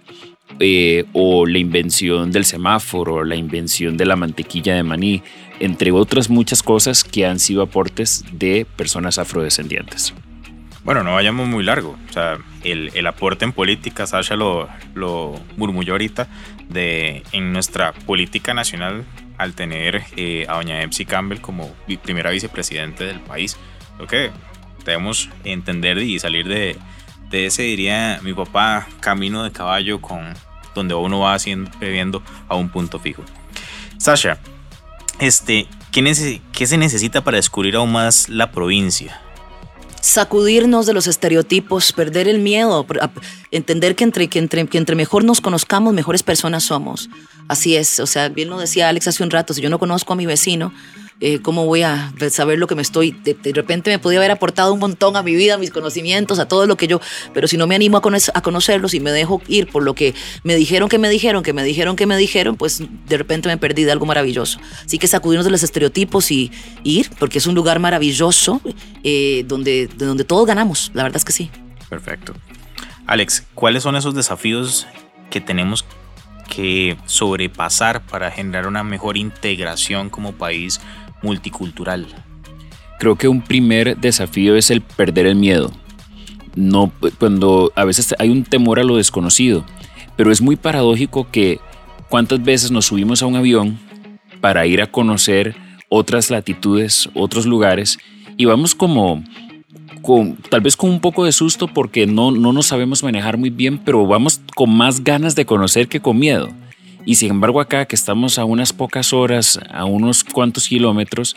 Eh, 0.59 1.05
o 1.13 1.45
la 1.45 1.59
invención 1.59 2.33
del 2.33 2.47
semáforo, 2.47 3.25
la 3.25 3.37
invención 3.37 3.99
de 3.99 4.07
la 4.07 4.17
mantequilla 4.17 4.75
de 4.75 4.83
maní, 4.83 5.23
entre 5.61 5.93
otras 5.93 6.31
muchas 6.31 6.63
cosas 6.63 7.05
que 7.05 7.27
han 7.27 7.39
sido 7.39 7.61
aportes 7.61 8.25
de 8.33 8.67
personas 8.75 9.19
afrodescendientes. 9.19 10.15
Bueno, 10.83 11.03
no 11.03 11.13
vayamos 11.13 11.47
muy 11.47 11.63
largo. 11.63 11.99
O 12.09 12.13
sea, 12.15 12.39
el, 12.63 13.07
aporte 13.07 13.45
en 13.45 13.53
política, 13.53 14.07
Sasha 14.07 14.35
lo, 14.35 14.71
lo 14.95 15.39
murmulló 15.59 15.93
ahorita, 15.93 16.29
de 16.71 17.23
en 17.33 17.53
nuestra 17.53 17.93
política 17.93 18.55
nacional 18.55 19.05
al 19.39 19.55
tener 19.55 20.05
eh, 20.17 20.47
a 20.49 20.55
doña 20.55 20.83
Epsi 20.83 21.05
Campbell 21.05 21.41
como 21.41 21.73
primera 22.03 22.31
vicepresidente 22.31 23.05
del 23.05 23.21
país. 23.21 23.57
Creo 23.97 24.09
que 24.09 24.31
debemos 24.85 25.31
entender 25.45 25.99
y 25.99 26.19
salir 26.19 26.47
de, 26.47 26.77
ese, 27.33 27.63
diría 27.63 28.21
mi 28.23 28.33
papá, 28.33 28.87
camino 29.01 29.43
de 29.43 29.51
caballo 29.51 30.01
con 30.01 30.35
donde 30.75 30.95
uno 30.95 31.21
va 31.21 31.35
haciendo, 31.35 31.71
viviendo 31.81 32.23
a 32.49 32.57
un 32.57 32.69
punto 32.69 32.99
fijo. 32.99 33.23
Sasha, 33.99 34.39
este, 35.19 35.67
¿qué, 35.91 36.41
¿qué 36.53 36.67
se 36.67 36.77
necesita 36.77 37.23
para 37.23 37.37
descubrir 37.37 37.77
aún 37.77 37.93
más 37.93 38.29
la 38.29 38.51
provincia? 38.51 39.21
Sacudirnos 40.05 40.85
de 40.85 40.93
los 40.93 41.07
estereotipos, 41.07 41.93
perder 41.93 42.29
el 42.29 42.39
miedo, 42.39 42.87
entender 43.51 43.97
que 43.97 44.05
entre, 44.05 44.29
que 44.29 44.39
entre, 44.39 44.67
que 44.67 44.77
entre 44.77 44.97
mejor 44.97 45.25
nos 45.25 45.41
conozcamos, 45.41 45.95
mejores 45.95 46.23
personas 46.23 46.65
somos. 46.65 47.09
Así 47.49 47.75
es, 47.75 48.01
o 48.01 48.07
sea, 48.07 48.29
bien 48.29 48.51
lo 48.51 48.59
decía 48.59 48.91
Alex 48.91 49.09
hace 49.09 49.23
un 49.23 49.31
rato, 49.31 49.55
si 49.55 49.63
yo 49.63 49.71
no 49.71 49.79
conozco 49.79 50.13
a 50.13 50.17
mi 50.17 50.27
vecino, 50.27 50.75
eh, 51.21 51.41
¿cómo 51.41 51.65
voy 51.67 51.83
a 51.83 52.13
saber 52.31 52.59
lo 52.59 52.67
que 52.67 52.75
me 52.75 52.83
estoy? 52.83 53.13
De, 53.13 53.53
repente 53.53 53.91
me 53.91 53.99
podía 53.99 54.19
haber 54.19 54.33
aportado 54.33 54.73
un 54.75 54.81
montón 54.81 55.17
a 55.17 55.23
mi 55.23 55.35
vida, 55.35 55.55
a 55.55 55.59
mis 55.59 55.71
conocimientos, 55.71 56.39
a 56.39 56.49
todo 56.49 56.67
lo 56.67 56.77
que 56.77 56.87
yo, 56.87 57.01
pero 57.33 57.47
si 57.47 57.57
no 57.57 57.67
me 57.67 57.75
animo 57.75 57.99
a, 57.99 58.01
conocerlos 58.43 58.95
y 58.95 59.01
me 59.01 59.13
dejo 59.13 59.41
ir 59.49 59.69
por 59.69 59.85
lo 59.85 59.95
que 59.95 60.15
me 60.43 60.57
dijeron 60.57 60.89
que 60.89 60.99
me 60.99 61.09
dijeron, 61.09 61.43
que 61.43 61.53
me 61.53 61.63
dijeron 61.63 61.97
que 61.97 62.07
me 62.07 62.17
dijeron, 62.17 62.57
pues 62.57 62.83
de 63.07 63.17
repente 63.17 63.49
me 63.49 63.57
perdí 63.57 63.85
de 63.85 63.93
algo 63.93 64.07
maravilloso. 64.07 64.59
Así 64.85 64.99
que 64.99 65.07
sacudirnos 65.07 65.45
de 65.45 65.51
los 65.51 65.63
estereotipos 65.63 66.31
y, 66.31 66.51
ir, 66.83 67.11
porque 67.19 67.39
es 67.39 67.47
un 67.47 67.55
lugar 67.55 67.79
maravilloso 67.79 68.61
eh, 69.03 69.45
donde, 69.47 69.87
de 69.87 70.07
donde 70.07 70.25
todos 70.25 70.47
ganamos, 70.47 70.91
la 70.95 71.05
verdad 71.05 71.17
es 71.19 71.25
que 71.25 71.33
sí. 71.33 71.51
Perfecto. 71.89 72.35
Alex, 73.07 73.45
¿cuáles 73.55 73.83
son 73.83 73.97
esos 73.97 74.15
desafíos 74.15 74.87
que 75.31 75.41
tenemos 75.41 75.85
que 76.49 76.97
sobrepasar 77.07 78.03
para 78.03 78.31
generar 78.31 78.67
una 78.67 78.85
mejor 78.85 79.17
integración 79.17 80.11
como 80.11 80.33
país 80.33 80.81
multicultural? 81.25 82.07
Creo 83.01 83.17
que 83.17 83.27
un 83.27 83.43
primer 83.43 83.97
desafío 83.97 84.55
es 84.55 84.71
el 84.71 84.81
perder 84.81 85.27
el 85.27 85.35
miedo. 85.35 85.73
No, 86.55 86.93
cuando 87.19 87.73
a 87.75 87.85
veces 87.85 88.15
hay 88.21 88.29
un 88.29 88.45
temor 88.45 88.79
a 88.79 88.85
lo 88.85 88.97
desconocido, 88.97 89.65
pero 90.17 90.31
es 90.31 90.41
muy 90.41 90.55
paradójico 90.55 91.27
que 91.33 91.59
cuántas 92.09 92.45
veces 92.45 92.71
nos 92.71 92.87
subimos 92.87 93.23
a 93.23 93.27
un 93.27 93.35
avión 93.35 93.81
para 94.41 94.67
ir 94.67 94.81
a 94.81 94.87
conocer 94.87 95.57
otras 95.89 96.31
latitudes, 96.31 97.09
otros 97.15 97.47
lugares, 97.47 97.99
y 98.37 98.45
vamos 98.45 98.75
como 98.75 99.25
tal 100.51 100.61
vez 100.61 100.77
con 100.77 100.91
un 100.91 101.01
poco 101.01 101.25
de 101.25 101.33
susto 101.33 101.67
porque 101.67 102.07
no, 102.07 102.31
no 102.31 102.53
nos 102.53 102.67
sabemos 102.67 103.03
manejar 103.03 103.39
muy 103.39 103.51
bien, 103.51 103.79
pero 103.79 104.07
vamos 104.07 104.41
con 104.55 104.71
más 104.71 105.03
ganas 105.03 105.35
de 105.35 105.47
conocer 105.47 105.89
que 105.89 106.01
con 106.01 106.19
miedo. 106.19 106.51
Y 107.07 107.17
sin 107.17 107.31
embargo 107.31 107.61
acá 107.61 107.87
que 107.87 107.97
estamos 107.97 108.39
a 108.39 108.45
unas 108.45 108.73
pocas 108.73 109.13
horas, 109.13 109.61
a 109.71 109.85
unos 109.85 110.25
cuantos 110.25 110.69
kilómetros, 110.69 111.37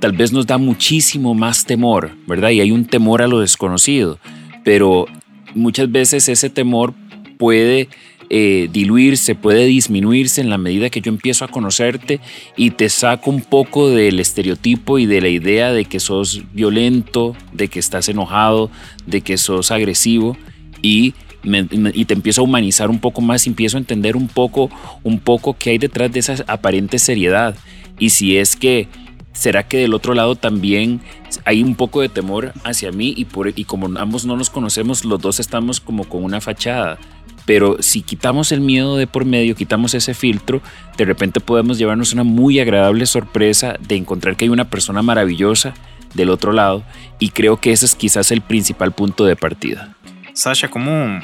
tal 0.00 0.12
vez 0.12 0.32
nos 0.32 0.46
da 0.46 0.58
muchísimo 0.58 1.34
más 1.34 1.64
temor, 1.64 2.12
¿verdad? 2.26 2.50
Y 2.50 2.60
hay 2.60 2.70
un 2.70 2.84
temor 2.84 3.22
a 3.22 3.26
lo 3.26 3.40
desconocido, 3.40 4.18
pero 4.64 5.06
muchas 5.54 5.90
veces 5.90 6.28
ese 6.28 6.50
temor 6.50 6.94
puede 7.38 7.88
eh, 8.28 8.68
diluirse, 8.72 9.36
puede 9.36 9.66
disminuirse 9.66 10.40
en 10.40 10.50
la 10.50 10.58
medida 10.58 10.90
que 10.90 11.00
yo 11.00 11.10
empiezo 11.10 11.44
a 11.44 11.48
conocerte 11.48 12.20
y 12.56 12.70
te 12.70 12.88
saco 12.88 13.30
un 13.30 13.40
poco 13.40 13.88
del 13.88 14.18
estereotipo 14.18 14.98
y 14.98 15.06
de 15.06 15.20
la 15.20 15.28
idea 15.28 15.72
de 15.72 15.84
que 15.84 16.00
sos 16.00 16.42
violento, 16.52 17.36
de 17.52 17.68
que 17.68 17.78
estás 17.78 18.08
enojado, 18.08 18.70
de 19.06 19.20
que 19.20 19.38
sos 19.38 19.70
agresivo 19.70 20.36
y 20.82 21.14
y 21.46 22.04
te 22.04 22.14
empiezo 22.14 22.40
a 22.40 22.44
humanizar 22.44 22.90
un 22.90 22.98
poco 22.98 23.20
más 23.20 23.46
y 23.46 23.50
empiezo 23.50 23.76
a 23.76 23.80
entender 23.80 24.16
un 24.16 24.28
poco, 24.28 24.70
un 25.02 25.18
poco 25.20 25.56
qué 25.58 25.70
hay 25.70 25.78
detrás 25.78 26.12
de 26.12 26.20
esa 26.20 26.36
aparente 26.46 26.98
seriedad. 26.98 27.56
Y 27.98 28.10
si 28.10 28.36
es 28.36 28.56
que, 28.56 28.88
¿será 29.32 29.62
que 29.62 29.78
del 29.78 29.94
otro 29.94 30.14
lado 30.14 30.34
también 30.34 31.00
hay 31.44 31.62
un 31.62 31.74
poco 31.74 32.00
de 32.00 32.08
temor 32.08 32.52
hacia 32.64 32.92
mí? 32.92 33.14
Y, 33.16 33.26
por, 33.26 33.52
y 33.54 33.64
como 33.64 33.86
ambos 33.98 34.26
no 34.26 34.36
nos 34.36 34.50
conocemos, 34.50 35.04
los 35.04 35.20
dos 35.20 35.40
estamos 35.40 35.80
como 35.80 36.04
con 36.04 36.24
una 36.24 36.40
fachada. 36.40 36.98
Pero 37.46 37.76
si 37.80 38.02
quitamos 38.02 38.50
el 38.50 38.60
miedo 38.60 38.96
de 38.96 39.06
por 39.06 39.24
medio, 39.24 39.54
quitamos 39.54 39.94
ese 39.94 40.14
filtro, 40.14 40.60
de 40.98 41.04
repente 41.04 41.38
podemos 41.38 41.78
llevarnos 41.78 42.12
una 42.12 42.24
muy 42.24 42.58
agradable 42.58 43.06
sorpresa 43.06 43.76
de 43.80 43.94
encontrar 43.94 44.36
que 44.36 44.46
hay 44.46 44.48
una 44.48 44.68
persona 44.68 45.00
maravillosa 45.00 45.72
del 46.14 46.30
otro 46.30 46.52
lado. 46.52 46.82
Y 47.20 47.28
creo 47.28 47.60
que 47.60 47.70
ese 47.70 47.86
es 47.86 47.94
quizás 47.94 48.32
el 48.32 48.40
principal 48.40 48.92
punto 48.92 49.24
de 49.24 49.36
partida. 49.36 49.96
Sasha, 50.32 50.68
¿cómo, 50.68 51.20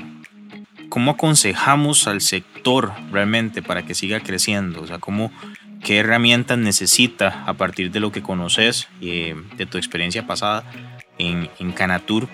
¿cómo 0.93 1.13
aconsejamos 1.13 2.07
al 2.07 2.21
sector 2.21 2.93
realmente 3.11 3.63
para 3.63 3.83
que 3.87 3.95
siga 3.95 4.21
creciendo? 4.21 4.83
O 4.83 4.87
sea, 4.87 4.99
¿cómo, 4.99 5.33
¿qué 5.83 5.97
herramientas 5.97 6.59
necesita 6.59 7.45
a 7.47 7.55
partir 7.55 7.91
de 7.91 7.99
lo 7.99 8.13
que 8.13 8.21
conoces 8.21 8.89
eh, 9.01 9.35
de 9.57 9.65
tu 9.65 9.79
experiencia 9.79 10.27
pasada 10.27 10.71
en, 11.17 11.49
en 11.59 11.73
Canatur? 11.73 12.29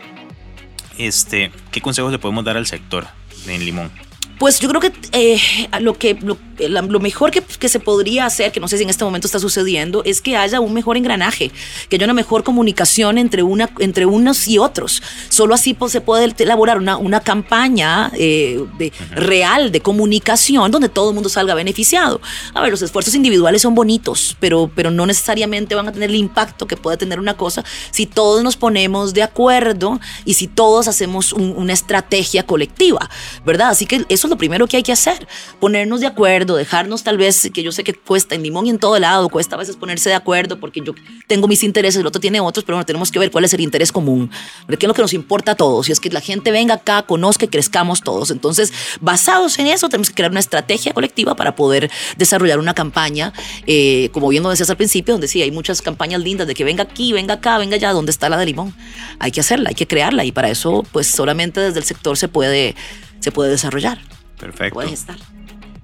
Este, 0.99 1.53
¿Qué 1.71 1.81
consejos 1.81 2.11
le 2.11 2.19
podemos 2.19 2.45
dar 2.45 2.57
al 2.57 2.67
sector 2.67 3.07
en 3.47 3.65
Limón? 3.65 3.93
Pues 4.39 4.61
yo 4.61 4.69
creo 4.69 4.81
que 4.81 4.93
eh, 5.13 5.41
lo 5.81 5.95
que 5.95 6.15
lo, 6.15 6.39
lo 6.67 7.01
mejor 7.01 7.31
que, 7.31 7.43
que, 7.43 7.69
se 7.69 7.81
podría 7.81 8.27
hacer, 8.27 8.53
que 8.53 8.61
no 8.61 8.69
sé 8.69 8.77
si 8.77 8.85
en 8.85 8.91
este 8.91 9.05
momento 9.05 9.27
está 9.27 9.39
sucediendo, 9.39 10.03
es 10.05 10.21
que 10.21 10.37
haya 10.37 10.61
un 10.61 10.73
mejor 10.73 10.97
engranaje, 10.97 11.51
que 11.89 11.97
haya 11.97 12.05
una 12.05 12.15
mejor 12.15 12.43
comunicación 12.45 13.19
entre, 13.19 13.43
una, 13.43 13.71
entre 13.79 14.07
unos 14.07 14.49
y 14.49 14.59
otros. 14.59 15.03
Solo 15.29 15.55
así 15.55 15.75
pues, 15.75 15.93
se 15.93 16.01
puede 16.01 16.33
elaborar 16.39 16.79
una, 16.79 16.97
una 16.97 17.21
campaña 17.21 18.11
eh, 18.15 18.65
de, 18.79 18.93
real 19.11 19.71
de 19.71 19.81
comunicación 19.81 20.71
donde 20.71 20.89
todo 20.89 21.11
el 21.11 21.15
mundo 21.15 21.29
salga 21.29 21.55
beneficiado. 21.55 22.21
A 22.55 22.61
ver, 22.61 22.71
los 22.71 22.83
esfuerzos 22.83 23.15
individuales 23.15 23.63
son 23.63 23.75
bonitos, 23.75 24.37
pero, 24.41 24.71
pero 24.75 24.91
no 24.91 25.07
necesariamente 25.07 25.75
van 25.75 25.89
a 25.89 25.93
tener 25.93 26.11
el 26.11 26.17
impacto 26.17 26.67
que 26.67 26.77
puede 26.77 26.97
tener 26.97 27.19
una 27.19 27.37
cosa 27.37 27.65
si 27.91 28.07
todos 28.07 28.43
nos 28.43 28.57
ponemos 28.57 29.15
de 29.15 29.23
acuerdo 29.23 30.01
y 30.25 30.35
si 30.35 30.47
todos 30.47 30.89
hacemos 30.89 31.33
una 31.33 31.73
estrategia 31.73 32.45
colectiva, 32.45 33.11
¿verdad? 33.45 33.71
Así 33.71 33.87
que 33.87 34.05
eso 34.09 34.28
lo 34.29 34.37
primero 34.37 34.67
que 34.67 34.77
hay 34.77 34.83
que 34.83 34.93
hacer, 34.93 35.27
ponernos 35.61 36.01
de 36.01 36.07
acuerdo, 36.07 36.57
dejarnos 36.57 37.03
tal 37.03 37.17
vez, 37.19 37.51
que 37.53 37.63
yo 37.63 37.73
sé 37.73 37.85
que 37.85 37.95
cuesta 37.95 38.35
en 38.35 38.43
limón 38.43 38.67
y 38.67 38.71
en 38.71 38.79
todo 38.79 38.99
lado, 38.99 39.29
cuesta 39.29 39.57
a 39.57 39.59
veces 39.59 39.77
ponerse 39.77 40.09
de 40.09 40.15
acuerdo 40.15 40.61
porque 40.61 40.81
yo 40.81 40.95
tengo 41.27 41.49
mis 41.49 41.63
intereses, 41.63 42.01
el 42.01 42.07
otro 42.07 42.21
tiene 42.21 42.41
otros, 42.41 42.65
pero 42.65 42.77
bueno, 42.77 42.87
tenemos 42.87 43.11
que 43.11 43.19
ver 43.19 43.31
cuál 43.31 43.45
es 43.45 43.55
el 43.55 43.61
interés 43.61 43.93
común, 43.93 44.31
qué 44.69 44.87
es 44.87 44.89
lo 44.89 44.95
que 44.95 45.03
nos 45.03 45.13
importa 45.13 45.53
a 45.53 45.55
todos, 45.55 45.89
y 45.89 45.93
es 45.93 46.01
que 46.01 46.11
la 46.11 46.21
gente 46.21 46.51
venga 46.51 46.75
acá, 46.75 47.03
conozca 47.03 47.45
y 47.45 47.49
crezcamos 47.49 48.03
todos. 48.03 48.31
Entonces, 48.31 48.73
basados 49.01 49.59
en 49.59 49.67
eso, 49.67 49.89
tenemos 49.89 50.09
que 50.09 50.15
crear 50.15 50.31
una 50.31 50.41
estrategia 50.41 50.93
colectiva 50.93 51.35
para 51.35 51.57
poder 51.57 51.91
desarrollar 52.17 52.59
una 52.59 52.75
campaña, 52.75 53.33
eh, 53.67 54.11
como 54.13 54.29
bien 54.29 54.43
lo 54.43 54.51
decías 54.51 54.71
al 54.71 54.77
principio, 54.77 55.15
donde 55.15 55.29
sí, 55.29 55.43
hay 55.43 55.51
muchas 55.51 55.83
campañas 55.83 56.21
lindas 56.23 56.47
de 56.47 56.55
que 56.55 56.65
venga 56.65 56.83
aquí, 56.83 57.13
venga 57.13 57.35
acá, 57.35 57.59
venga 57.59 57.77
allá, 57.77 57.93
¿dónde 57.93 58.11
está 58.11 58.29
la 58.29 58.37
de 58.37 58.47
limón? 58.47 58.75
Hay 59.19 59.31
que 59.31 59.41
hacerla, 59.41 59.71
hay 59.71 59.75
que 59.75 59.87
crearla, 59.87 60.25
y 60.25 60.33
para 60.33 60.51
eso, 60.51 60.85
pues 60.93 61.07
solamente 61.07 61.61
desde 61.61 61.79
el 61.81 61.85
sector 61.85 62.17
se 62.17 62.29
puede, 62.29 62.75
se 63.21 63.33
puede 63.33 63.51
desarrollar. 63.51 64.18
Perfecto. 64.39 64.81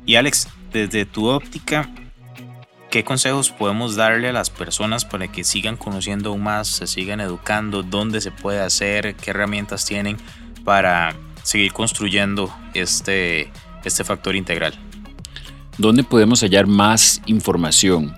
Y 0.06 0.16
Alex, 0.16 0.48
desde 0.72 1.06
tu 1.06 1.26
óptica, 1.26 1.90
¿qué 2.90 3.04
consejos 3.04 3.50
podemos 3.50 3.96
darle 3.96 4.28
a 4.28 4.32
las 4.32 4.50
personas 4.50 5.04
para 5.04 5.28
que 5.28 5.44
sigan 5.44 5.76
conociendo 5.76 6.30
aún 6.30 6.42
más, 6.42 6.68
se 6.68 6.86
sigan 6.86 7.20
educando, 7.20 7.82
dónde 7.82 8.20
se 8.20 8.30
puede 8.30 8.60
hacer, 8.60 9.14
qué 9.16 9.30
herramientas 9.30 9.84
tienen 9.84 10.16
para 10.64 11.14
seguir 11.42 11.72
construyendo 11.72 12.54
este, 12.74 13.50
este 13.84 14.04
factor 14.04 14.36
integral? 14.36 14.74
¿Dónde 15.78 16.04
podemos 16.04 16.40
hallar 16.42 16.66
más 16.66 17.20
información? 17.26 18.14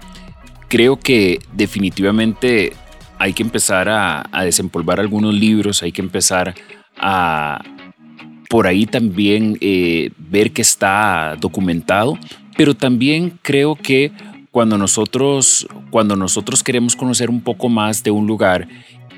Creo 0.69 0.99
que 0.99 1.41
definitivamente 1.53 2.75
hay 3.19 3.33
que 3.33 3.43
empezar 3.43 3.89
a, 3.89 4.29
a 4.31 4.45
desempolvar 4.45 5.01
algunos 5.01 5.33
libros, 5.33 5.83
hay 5.83 5.93
que 5.93 6.03
empezar 6.03 6.55
a, 6.99 7.61
por 8.49 8.67
ahí 8.67 8.87
también 8.87 9.59
eh, 9.61 10.11
ver 10.19 10.53
que 10.53 10.63
está 10.63 11.37
documentado, 11.41 12.19
pero 12.57 12.75
también 12.75 13.39
creo 13.43 13.75
que 13.77 14.13
cuando 14.51 14.79
nosotros, 14.79 15.67
cuando 15.91 16.17
nosotros 16.17 16.63
queremos 16.63 16.97
conocer 16.97 17.29
un 17.29 17.43
poco 17.43 17.69
más 17.69 18.03
de 18.03 18.11
un 18.11 18.27
lugar, 18.27 18.69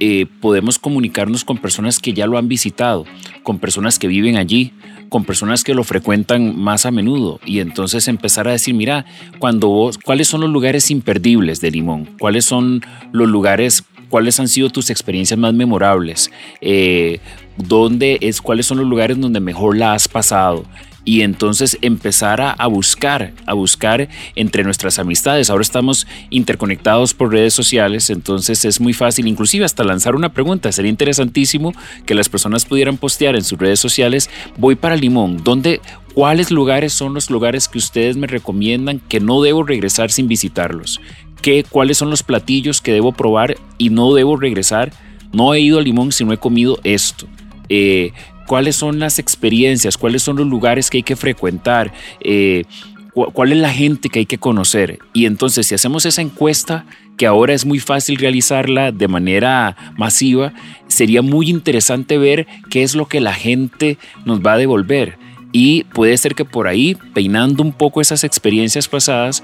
eh, 0.00 0.26
podemos 0.40 0.78
comunicarnos 0.78 1.44
con 1.44 1.58
personas 1.58 1.98
que 1.98 2.12
ya 2.12 2.26
lo 2.26 2.38
han 2.38 2.48
visitado, 2.48 3.04
con 3.42 3.58
personas 3.58 3.98
que 3.98 4.06
viven 4.06 4.36
allí, 4.36 4.72
con 5.08 5.24
personas 5.24 5.64
que 5.64 5.74
lo 5.74 5.82
frecuentan 5.84 6.56
más 6.56 6.86
a 6.86 6.90
menudo 6.90 7.40
y 7.44 7.60
entonces 7.60 8.06
empezar 8.06 8.46
a 8.46 8.52
decir, 8.52 8.74
mira, 8.74 9.06
cuando 9.38 9.68
vos, 9.68 9.98
¿cuáles 9.98 10.28
son 10.28 10.42
los 10.42 10.50
lugares 10.50 10.90
imperdibles 10.90 11.60
de 11.60 11.70
Limón? 11.70 12.08
¿Cuáles 12.18 12.44
son 12.44 12.82
los 13.12 13.28
lugares 13.28 13.84
cuáles 14.08 14.40
han 14.40 14.48
sido 14.48 14.70
tus 14.70 14.90
experiencias 14.90 15.38
más 15.38 15.54
memorables, 15.54 16.30
eh, 16.60 17.20
dónde 17.58 18.18
es, 18.20 18.40
cuáles 18.40 18.66
son 18.66 18.78
los 18.78 18.86
lugares 18.86 19.20
donde 19.20 19.40
mejor 19.40 19.76
la 19.76 19.94
has 19.94 20.08
pasado 20.08 20.64
y 21.08 21.22
entonces 21.22 21.78
empezar 21.80 22.42
a, 22.42 22.66
buscar, 22.66 23.32
a 23.46 23.54
buscar 23.54 24.10
entre 24.34 24.62
nuestras 24.62 24.98
amistades. 24.98 25.48
Ahora 25.48 25.62
estamos 25.62 26.06
interconectados 26.28 27.14
por 27.14 27.32
redes 27.32 27.54
sociales, 27.54 28.10
entonces 28.10 28.66
es 28.66 28.78
muy 28.78 28.92
fácil, 28.92 29.26
inclusive 29.26 29.64
hasta 29.64 29.84
lanzar 29.84 30.14
una 30.14 30.34
pregunta. 30.34 30.70
Sería 30.70 30.90
interesantísimo 30.90 31.72
que 32.04 32.14
las 32.14 32.28
personas 32.28 32.66
pudieran 32.66 32.98
postear 32.98 33.36
en 33.36 33.44
sus 33.44 33.58
redes 33.58 33.80
sociales, 33.80 34.28
voy 34.58 34.74
para 34.74 34.96
Limón, 34.96 35.42
¿dónde, 35.42 35.80
cuáles 36.12 36.50
lugares 36.50 36.92
son 36.92 37.14
los 37.14 37.30
lugares 37.30 37.68
que 37.68 37.78
ustedes 37.78 38.18
me 38.18 38.26
recomiendan 38.26 39.00
que 39.00 39.18
no 39.18 39.40
debo 39.40 39.62
regresar 39.62 40.10
sin 40.10 40.28
visitarlos? 40.28 41.00
¿Qué, 41.40 41.64
¿Cuáles 41.64 41.96
son 41.96 42.10
los 42.10 42.22
platillos 42.22 42.82
que 42.82 42.92
debo 42.92 43.12
probar 43.12 43.56
y 43.78 43.88
no 43.88 44.12
debo 44.12 44.36
regresar? 44.36 44.92
No 45.32 45.54
he 45.54 45.60
ido 45.60 45.78
a 45.78 45.82
Limón 45.82 46.12
si 46.12 46.26
no 46.26 46.34
he 46.34 46.38
comido 46.38 46.78
esto. 46.84 47.26
Eh, 47.68 48.12
cuáles 48.46 48.76
son 48.76 48.98
las 48.98 49.18
experiencias, 49.18 49.96
cuáles 49.96 50.22
son 50.22 50.36
los 50.36 50.46
lugares 50.46 50.90
que 50.90 50.98
hay 50.98 51.02
que 51.02 51.16
frecuentar, 51.16 51.92
eh, 52.20 52.64
cuál 53.12 53.52
es 53.52 53.58
la 53.58 53.72
gente 53.72 54.08
que 54.08 54.20
hay 54.20 54.26
que 54.26 54.38
conocer. 54.38 54.98
Y 55.12 55.26
entonces 55.26 55.66
si 55.66 55.74
hacemos 55.74 56.06
esa 56.06 56.22
encuesta, 56.22 56.86
que 57.18 57.26
ahora 57.26 57.52
es 57.52 57.66
muy 57.66 57.80
fácil 57.80 58.16
realizarla 58.16 58.92
de 58.92 59.08
manera 59.08 59.76
masiva, 59.96 60.52
sería 60.86 61.20
muy 61.20 61.50
interesante 61.50 62.16
ver 62.16 62.46
qué 62.70 62.82
es 62.82 62.94
lo 62.94 63.06
que 63.06 63.20
la 63.20 63.34
gente 63.34 63.98
nos 64.24 64.40
va 64.40 64.52
a 64.52 64.58
devolver. 64.58 65.18
Y 65.52 65.84
puede 65.84 66.16
ser 66.16 66.34
que 66.34 66.44
por 66.44 66.68
ahí, 66.68 66.96
peinando 67.14 67.62
un 67.62 67.72
poco 67.72 68.00
esas 68.00 68.22
experiencias 68.22 68.86
pasadas, 68.86 69.42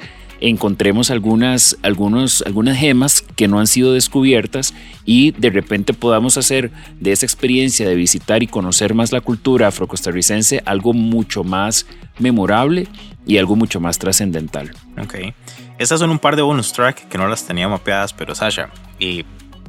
encontremos 0.49 1.11
algunas, 1.11 1.77
algunos, 1.83 2.43
algunas 2.43 2.77
gemas 2.77 3.23
que 3.37 3.49
no 3.49 3.61
han 3.61 3.67
sido 3.67 3.93
descubiertas 3.93 4.75
y 5.05 5.31
de 5.33 5.51
repente 5.51 5.95
podamos 5.95 6.37
hacer 6.37 6.71
de 7.01 7.13
esa 7.13 7.25
experiencia 7.25 7.89
de 7.89 7.95
visitar 7.95 8.43
y 8.43 8.47
conocer 8.47 8.95
más 8.95 9.13
la 9.13 9.21
cultura 9.21 9.69
afrocostarricense 9.69 10.63
algo 10.67 10.93
mucho 10.93 11.45
más 11.45 11.87
memorable 12.19 12.87
y 13.27 13.39
algo 13.39 13.57
mucho 13.57 13.81
más 13.81 13.99
trascendental. 13.99 14.71
Ok. 15.01 15.15
Estas 15.79 16.01
son 16.01 16.11
un 16.11 16.19
par 16.19 16.37
de 16.37 16.43
bonus 16.43 16.73
track 16.73 17.09
que 17.09 17.19
no 17.19 17.27
las 17.27 17.47
tenía 17.47 17.69
mapeadas, 17.69 18.13
pero 18.13 18.35
Sasha, 18.35 18.71
y 18.99 19.25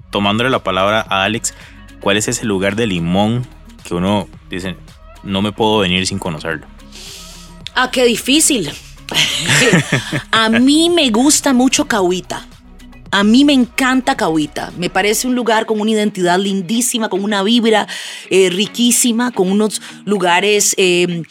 tomándole 0.09 0.49
la 0.49 0.63
palabra 0.63 1.05
a 1.09 1.23
Alex, 1.23 1.53
¿cuál 2.01 2.17
es 2.17 2.27
ese 2.27 2.45
lugar 2.45 2.75
de 2.75 2.85
limón 2.85 3.47
que 3.83 3.95
uno 3.95 4.27
dice, 4.49 4.75
no 5.23 5.41
me 5.41 5.51
puedo 5.51 5.79
venir 5.79 6.05
sin 6.05 6.19
conocerlo? 6.19 6.67
Ah, 7.73 7.89
qué 7.91 8.03
difícil. 8.05 8.71
A 10.31 10.49
mí 10.49 10.89
me 10.89 11.09
gusta 11.09 11.53
mucho 11.53 11.85
Cahuita. 11.85 12.45
A 13.11 13.23
mí 13.23 13.45
me 13.45 13.53
encanta 13.53 14.17
Cahuita. 14.17 14.73
Me 14.77 14.89
parece 14.89 15.27
un 15.27 15.35
lugar 15.35 15.65
con 15.65 15.79
una 15.79 15.91
identidad 15.91 16.37
lindísima, 16.37 17.07
con 17.07 17.23
una 17.23 17.43
vibra 17.43 17.87
eh, 18.29 18.49
riquísima, 18.49 19.31
con 19.31 19.49
unos 19.49 19.81
lugares 20.03 20.75
em, 20.77 21.23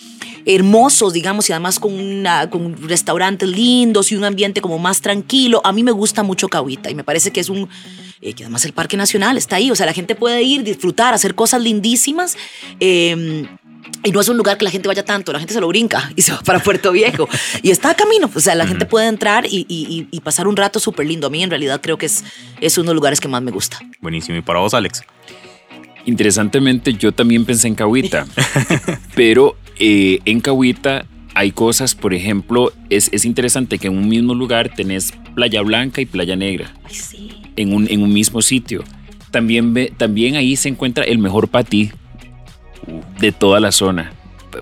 hermosos, 0.47 1.13
digamos, 1.13 1.49
y 1.49 1.53
además 1.53 1.79
con, 1.79 1.93
una, 1.93 2.49
con 2.49 2.89
restaurantes 2.89 3.49
lindos 3.49 4.13
y 4.13 4.17
un 4.17 4.25
ambiente 4.25 4.61
como 4.61 4.79
más 4.79 5.01
tranquilo. 5.01 5.61
A 5.65 5.73
mí 5.73 5.83
me 5.83 5.93
gusta 5.93 6.23
mucho 6.23 6.49
Cahuita 6.49 6.91
y 6.91 6.95
me 6.95 7.05
parece 7.05 7.31
que 7.33 7.41
es 7.41 7.49
un... 7.49 7.69
Eh, 8.21 8.33
que 8.33 8.45
además 8.45 8.65
el 8.65 8.73
Parque 8.73 8.97
Nacional 8.97 9.37
está 9.37 9.57
ahí, 9.57 9.71
o 9.71 9.77
sea, 9.77 9.85
la 9.85 9.93
gente 9.93 10.15
puede 10.15 10.43
ir, 10.43 10.63
disfrutar, 10.63 11.13
hacer 11.13 11.35
cosas 11.35 11.61
lindísimas. 11.61 12.39
Em, 12.81 13.47
y 14.05 14.13
no 14.13 14.21
es 14.21 14.29
un 14.29 14.37
lugar 14.37 14.59
que 14.59 14.65
la 14.65 14.71
gente 14.71 14.87
vaya 14.87 15.05
tanto, 15.05 15.33
la 15.33 15.39
gente 15.39 15.55
se 15.55 15.61
lo 15.61 15.69
brinca 15.69 16.13
y 16.15 16.23
se 16.23 16.33
va 16.33 16.41
para 16.43 16.59
Puerto 16.59 16.93
Viejo. 16.93 17.29
y 17.63 17.71
está 17.71 17.91
a 17.91 17.95
camino, 17.95 18.31
o 18.33 18.41
sea, 18.41 18.55
la 18.55 18.67
gente 18.67 18.87
puede 18.87 19.09
entrar 19.09 19.47
y, 19.47 19.67
y, 19.69 20.21
pasar 20.21 20.47
un 20.47 20.57
rato 20.57 20.81
súper 20.81 21.07
lindo. 21.07 21.27
A 21.27 21.31
mí 21.31 21.43
en 21.43 21.51
realidad 21.51 21.81
creo 21.83 21.99
que 21.99 22.07
es, 22.07 22.25
es 22.61 22.79
uno 22.79 22.89
de 22.89 22.95
los 22.95 22.97
lugares 22.97 23.21
que 23.21 23.29
más 23.29 23.43
me 23.43 23.51
gusta. 23.51 23.79
Buenísimo. 24.01 24.39
¿Y 24.39 24.43
para 24.43 24.61
vos, 24.61 24.75
Alex? 24.75 25.03
Interesantemente, 26.07 26.95
yo 26.95 27.13
también 27.13 27.45
pensé 27.45 27.69
en 27.69 27.75
Cahuita, 27.75 28.27
pero 29.15 29.57
eh, 29.79 30.19
en 30.25 30.41
Cahuita 30.41 31.07
hay 31.35 31.51
cosas, 31.51 31.95
por 31.95 32.15
ejemplo, 32.15 32.73
es, 32.91 33.09
es, 33.13 33.25
interesante 33.25 33.79
que 33.79 33.89
en 33.89 33.97
un 33.97 34.09
mismo 34.09 34.35
lugar 34.35 34.71
tenés 34.75 35.13
Playa 35.35 35.63
Blanca 35.63 36.01
y 36.01 36.07
Playa 36.07 36.37
Negra. 36.37 36.73
Ay, 36.85 36.95
sí. 36.95 37.31
en, 37.57 37.75
un, 37.75 37.91
en 37.91 38.03
un 38.03 38.13
mismo 38.13 38.41
sitio. 38.43 38.85
También, 39.31 39.75
ve, 39.75 39.93
también 39.97 40.37
ahí 40.37 40.57
se 40.57 40.69
encuentra 40.69 41.05
el 41.05 41.19
mejor 41.19 41.49
patí 41.49 41.91
de 43.19 43.33
toda 43.33 43.61
la 43.61 43.73
zona. 43.73 44.13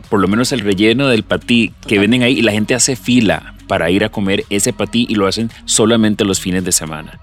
Por 0.09 0.21
lo 0.21 0.29
menos 0.29 0.53
el 0.53 0.61
relleno 0.61 1.09
del 1.09 1.23
patí 1.23 1.73
que 1.87 1.99
venden 1.99 2.23
ahí 2.23 2.39
y 2.39 2.43
la 2.43 2.53
gente 2.53 2.75
hace 2.75 2.97
fila 2.97 3.55
para 3.69 3.91
ir 3.91 4.05
a 4.05 4.09
comer 4.09 4.45
ese 4.51 4.73
patí 4.73 5.07
y 5.09 5.15
lo 5.15 5.27
hacen 5.27 5.51
solamente 5.65 6.25
los 6.25 6.41
fines 6.41 6.65
de 6.65 6.73
semana. 6.73 7.21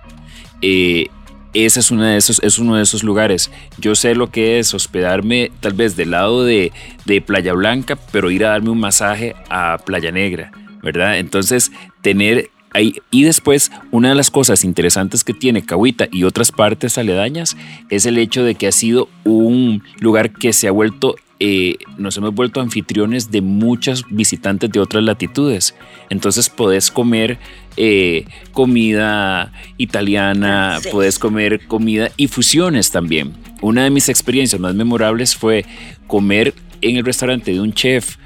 Eh, 0.62 1.08
ese 1.54 1.80
es, 1.80 1.90
de 1.90 2.18
esos, 2.18 2.40
es 2.44 2.60
uno 2.60 2.76
de 2.76 2.84
esos 2.84 3.04
lugares. 3.04 3.52
Yo 3.80 3.96
sé 3.96 4.14
lo 4.14 4.30
que 4.30 4.60
es 4.60 4.74
hospedarme 4.74 5.52
tal 5.62 5.74
vez 5.74 5.96
del 5.96 6.12
lado 6.12 6.44
de, 6.46 6.72
de 7.06 7.22
Playa 7.22 7.54
Blanca, 7.54 7.98
pero 8.12 8.30
ir 8.30 8.46
a 8.46 8.50
darme 8.50 8.70
un 8.70 8.80
masaje 8.80 9.36
a 9.50 9.80
Playa 9.84 10.12
Negra, 10.12 10.52
¿verdad? 10.84 11.18
Entonces, 11.18 11.72
tener 12.02 12.52
y 12.76 13.24
después, 13.24 13.72
una 13.92 14.10
de 14.10 14.16
las 14.16 14.30
cosas 14.30 14.64
interesantes 14.64 15.24
que 15.24 15.34
tiene 15.34 15.66
Cahuita 15.66 16.08
y 16.12 16.24
otras 16.24 16.52
partes 16.52 16.98
aledañas 16.98 17.58
es 17.90 18.06
el 18.06 18.18
hecho 18.18 18.44
de 18.44 18.56
que 18.56 18.68
ha 18.68 18.72
sido 18.72 19.10
un 19.24 19.84
lugar 20.00 20.32
que 20.32 20.54
se 20.54 20.68
ha 20.68 20.72
vuelto, 20.72 21.16
eh, 21.40 21.78
nos 21.98 22.16
hemos 22.18 22.36
vuelto 22.36 22.62
anfitriones 22.62 23.32
de 23.32 23.42
muchos 23.42 24.06
visitantes 24.10 24.72
de 24.72 24.80
otras 24.80 25.04
latitudes. 25.04 25.74
Entonces 26.12 26.50
podés 26.50 26.92
comer 26.92 27.40
eh, 27.76 28.26
comida 28.52 29.52
italiana, 29.78 30.80
puedes 30.92 31.18
comer 31.18 31.66
comida 31.66 32.12
y 32.18 32.28
fusiones 32.28 32.92
también. 32.92 33.34
Una 33.62 33.84
de 33.84 33.90
mis 33.90 34.10
experiencias 34.10 34.62
más 34.62 34.76
memorables 34.76 35.36
fue 35.36 35.66
comer 36.06 36.54
en 36.82 36.98
el 36.98 37.06
restaurante 37.06 37.52
de 37.52 37.62
un 37.62 37.74
chef 37.74 38.18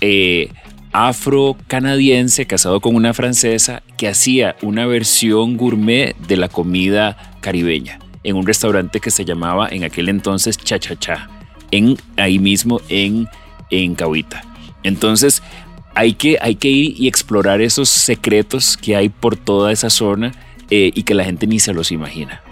eh, 0.00 0.50
afro-canadiense 0.92 2.46
casado 2.46 2.80
con 2.80 2.94
una 2.94 3.14
francesa 3.14 3.82
que 3.96 4.08
hacía 4.08 4.56
una 4.62 4.86
versión 4.86 5.56
gourmet 5.56 6.16
de 6.16 6.36
la 6.36 6.48
comida 6.48 7.34
caribeña 7.40 7.98
en 8.24 8.36
un 8.36 8.46
restaurante 8.46 9.00
que 9.00 9.10
se 9.10 9.24
llamaba 9.24 9.68
en 9.68 9.84
aquel 9.84 10.08
entonces 10.08 10.56
Cha 10.56 10.78
Cha 10.78 10.96
Cha, 10.96 11.28
en, 11.70 11.96
ahí 12.16 12.38
mismo 12.38 12.80
en, 12.88 13.26
en 13.70 13.94
Cahuita. 13.94 14.44
Entonces 14.82 15.42
hay 15.94 16.14
que, 16.14 16.38
hay 16.40 16.54
que 16.54 16.68
ir 16.68 17.00
y 17.00 17.08
explorar 17.08 17.60
esos 17.60 17.88
secretos 17.88 18.76
que 18.76 18.96
hay 18.96 19.08
por 19.08 19.36
toda 19.36 19.72
esa 19.72 19.90
zona 19.90 20.32
eh, 20.70 20.90
y 20.94 21.02
que 21.02 21.14
la 21.14 21.24
gente 21.24 21.46
ni 21.46 21.58
se 21.58 21.72
los 21.72 21.90
imagina. 21.90 22.42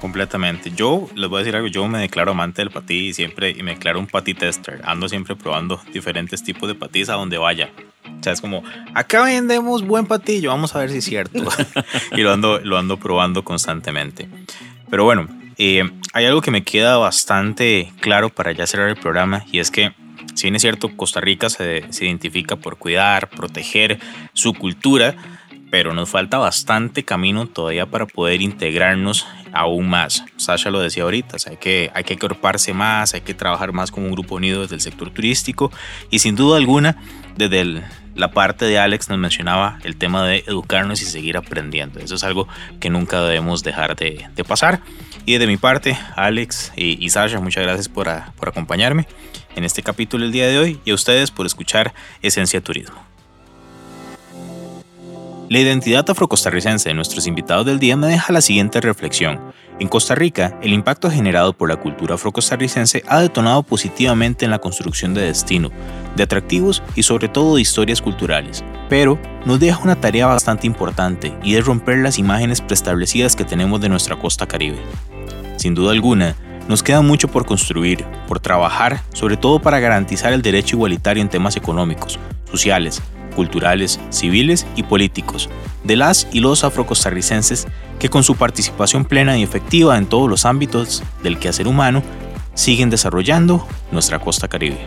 Completamente. 0.00 0.70
Yo 0.74 1.08
les 1.14 1.28
voy 1.28 1.38
a 1.38 1.40
decir 1.40 1.56
algo, 1.56 1.68
yo 1.68 1.86
me 1.88 1.98
declaro 1.98 2.30
amante 2.32 2.62
del 2.62 2.70
patí 2.70 3.08
y 3.08 3.14
siempre 3.14 3.50
y 3.50 3.62
me 3.62 3.74
declaro 3.74 3.98
un 3.98 4.06
patí 4.06 4.34
tester. 4.34 4.80
Ando 4.84 5.08
siempre 5.08 5.36
probando 5.36 5.80
diferentes 5.92 6.42
tipos 6.42 6.68
de 6.68 6.74
patís 6.74 7.08
a 7.08 7.14
donde 7.14 7.38
vaya. 7.38 7.70
O 8.18 8.22
sea, 8.22 8.32
es 8.32 8.40
como, 8.40 8.62
acá 8.94 9.24
vendemos 9.24 9.86
buen 9.86 10.06
patillo, 10.06 10.50
vamos 10.50 10.74
a 10.74 10.80
ver 10.80 10.90
si 10.90 10.98
es 10.98 11.04
cierto. 11.04 11.44
y 12.12 12.22
lo 12.22 12.32
ando, 12.32 12.60
lo 12.60 12.78
ando 12.78 12.96
probando 12.96 13.44
constantemente. 13.44 14.28
Pero 14.88 15.04
bueno, 15.04 15.28
eh, 15.58 15.90
hay 16.12 16.24
algo 16.24 16.40
que 16.40 16.50
me 16.50 16.62
queda 16.62 16.96
bastante 16.96 17.92
claro 18.00 18.30
para 18.30 18.52
ya 18.52 18.66
cerrar 18.66 18.88
el 18.88 18.96
programa 18.96 19.44
y 19.50 19.58
es 19.58 19.70
que 19.70 19.92
si 20.34 20.44
bien 20.44 20.54
es 20.54 20.62
cierto, 20.62 20.96
Costa 20.96 21.20
Rica 21.20 21.50
se, 21.50 21.84
se 21.90 22.06
identifica 22.06 22.54
por 22.54 22.78
cuidar, 22.78 23.28
proteger 23.28 23.98
su 24.34 24.54
cultura, 24.54 25.16
pero 25.70 25.92
nos 25.94 26.08
falta 26.08 26.38
bastante 26.38 27.04
camino 27.04 27.46
todavía 27.46 27.86
para 27.86 28.06
poder 28.06 28.40
integrarnos 28.40 29.26
aún 29.52 29.88
más. 29.88 30.24
Sasha 30.36 30.70
lo 30.70 30.80
decía 30.80 31.02
ahorita, 31.02 31.36
hay, 31.48 31.56
que, 31.56 31.90
hay 31.94 32.04
que 32.04 32.14
agruparse 32.14 32.72
más, 32.72 33.14
hay 33.14 33.20
que 33.20 33.34
trabajar 33.34 33.72
más 33.72 33.90
como 33.90 34.06
un 34.06 34.12
grupo 34.12 34.36
unido 34.36 34.62
desde 34.62 34.76
el 34.76 34.80
sector 34.80 35.10
turístico 35.10 35.70
y 36.10 36.18
sin 36.20 36.36
duda 36.36 36.56
alguna 36.56 36.96
desde 37.36 37.82
la 38.14 38.32
parte 38.32 38.64
de 38.64 38.78
Alex 38.78 39.08
nos 39.08 39.18
mencionaba 39.18 39.78
el 39.84 39.96
tema 39.96 40.26
de 40.26 40.44
educarnos 40.46 41.00
y 41.02 41.04
seguir 41.04 41.36
aprendiendo. 41.36 42.00
Eso 42.00 42.16
es 42.16 42.24
algo 42.24 42.48
que 42.80 42.90
nunca 42.90 43.22
debemos 43.22 43.62
dejar 43.62 43.94
de, 43.94 44.28
pasar. 44.46 44.80
Y 45.24 45.38
de 45.38 45.46
mi 45.46 45.56
parte, 45.56 45.96
Alex 46.16 46.72
y, 46.74 47.04
y 47.04 47.10
Sasha, 47.10 47.38
muchas 47.38 47.62
gracias 47.62 47.88
por, 47.88 48.08
por 48.36 48.48
acompañarme 48.48 49.06
en 49.54 49.64
este 49.64 49.82
capítulo 49.82 50.24
el 50.24 50.32
día 50.32 50.46
de 50.48 50.58
hoy 50.58 50.80
y 50.84 50.90
a 50.90 50.94
ustedes 50.94 51.30
por 51.30 51.46
escuchar 51.46 51.94
Esencia 52.22 52.60
Turismo. 52.60 53.08
La 55.50 55.60
identidad 55.60 56.04
afrocostarricense 56.10 56.90
de 56.90 56.94
nuestros 56.94 57.26
invitados 57.26 57.64
del 57.64 57.78
día 57.78 57.96
me 57.96 58.08
deja 58.08 58.34
la 58.34 58.42
siguiente 58.42 58.82
reflexión. 58.82 59.40
En 59.80 59.88
Costa 59.88 60.14
Rica, 60.14 60.58
el 60.60 60.74
impacto 60.74 61.10
generado 61.10 61.54
por 61.54 61.70
la 61.70 61.76
cultura 61.76 62.16
afrocostarricense 62.16 63.02
ha 63.08 63.20
detonado 63.20 63.62
positivamente 63.62 64.44
en 64.44 64.50
la 64.50 64.58
construcción 64.58 65.14
de 65.14 65.22
destino, 65.22 65.70
de 66.16 66.22
atractivos 66.22 66.82
y 66.96 67.02
sobre 67.02 67.28
todo 67.28 67.56
de 67.56 67.62
historias 67.62 68.02
culturales. 68.02 68.62
Pero 68.90 69.18
nos 69.46 69.58
deja 69.58 69.82
una 69.82 69.98
tarea 69.98 70.26
bastante 70.26 70.66
importante 70.66 71.32
y 71.42 71.56
es 71.56 71.64
romper 71.64 71.96
las 72.00 72.18
imágenes 72.18 72.60
preestablecidas 72.60 73.34
que 73.34 73.44
tenemos 73.44 73.80
de 73.80 73.88
nuestra 73.88 74.16
costa 74.16 74.46
caribe. 74.46 74.76
Sin 75.56 75.74
duda 75.74 75.92
alguna, 75.92 76.36
nos 76.68 76.82
queda 76.82 77.00
mucho 77.00 77.28
por 77.28 77.46
construir, 77.46 78.04
por 78.26 78.38
trabajar, 78.38 79.00
sobre 79.14 79.38
todo 79.38 79.62
para 79.62 79.80
garantizar 79.80 80.34
el 80.34 80.42
derecho 80.42 80.76
igualitario 80.76 81.22
en 81.22 81.30
temas 81.30 81.56
económicos, 81.56 82.18
sociales, 82.50 83.02
culturales, 83.38 84.00
civiles 84.10 84.66
y 84.74 84.82
políticos 84.82 85.48
de 85.84 85.94
las 85.94 86.26
y 86.32 86.40
los 86.40 86.64
afrocostarricenses 86.64 87.68
que 88.00 88.08
con 88.08 88.24
su 88.24 88.34
participación 88.34 89.04
plena 89.04 89.38
y 89.38 89.44
efectiva 89.44 89.96
en 89.96 90.06
todos 90.06 90.28
los 90.28 90.44
ámbitos 90.44 91.04
del 91.22 91.38
quehacer 91.38 91.68
humano 91.68 92.02
siguen 92.54 92.90
desarrollando 92.90 93.64
nuestra 93.92 94.18
costa 94.18 94.48
caribe. 94.48 94.78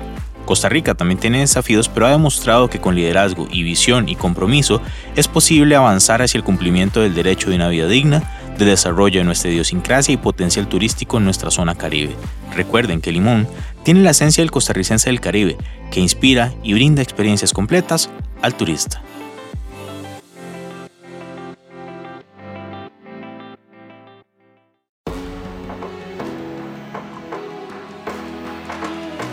Costa 0.45 0.67
Rica 0.67 0.95
también 0.95 1.17
tiene 1.17 1.39
desafíos, 1.39 1.87
pero 1.87 2.07
ha 2.07 2.11
demostrado 2.11 2.69
que 2.69 2.81
con 2.81 2.93
liderazgo 2.93 3.47
y 3.49 3.63
visión 3.63 4.09
y 4.09 4.17
compromiso 4.17 4.81
es 5.15 5.29
posible 5.29 5.77
avanzar 5.77 6.21
hacia 6.21 6.37
el 6.37 6.43
cumplimiento 6.43 6.99
del 6.99 7.15
derecho 7.15 7.49
de 7.49 7.55
una 7.55 7.69
vida 7.69 7.87
digna, 7.87 8.21
de 8.57 8.65
desarrollo 8.65 9.21
de 9.21 9.23
nuestra 9.23 9.49
idiosincrasia 9.49 10.13
y 10.13 10.17
potencial 10.17 10.67
turístico 10.67 11.19
en 11.19 11.23
nuestra 11.23 11.51
zona 11.51 11.75
caribe. 11.75 12.17
Recuerden 12.53 12.99
que 12.99 13.13
Limón 13.13 13.47
tiene 13.83 14.01
la 14.01 14.11
esencia 14.11 14.41
del 14.41 14.51
costarricense 14.51 15.09
del 15.09 15.21
Caribe, 15.21 15.57
que 15.89 16.01
inspira 16.01 16.53
y 16.61 16.73
brinda 16.73 17.01
experiencias 17.01 17.53
completas 17.53 18.09
al 18.41 18.55
turista. 18.55 19.01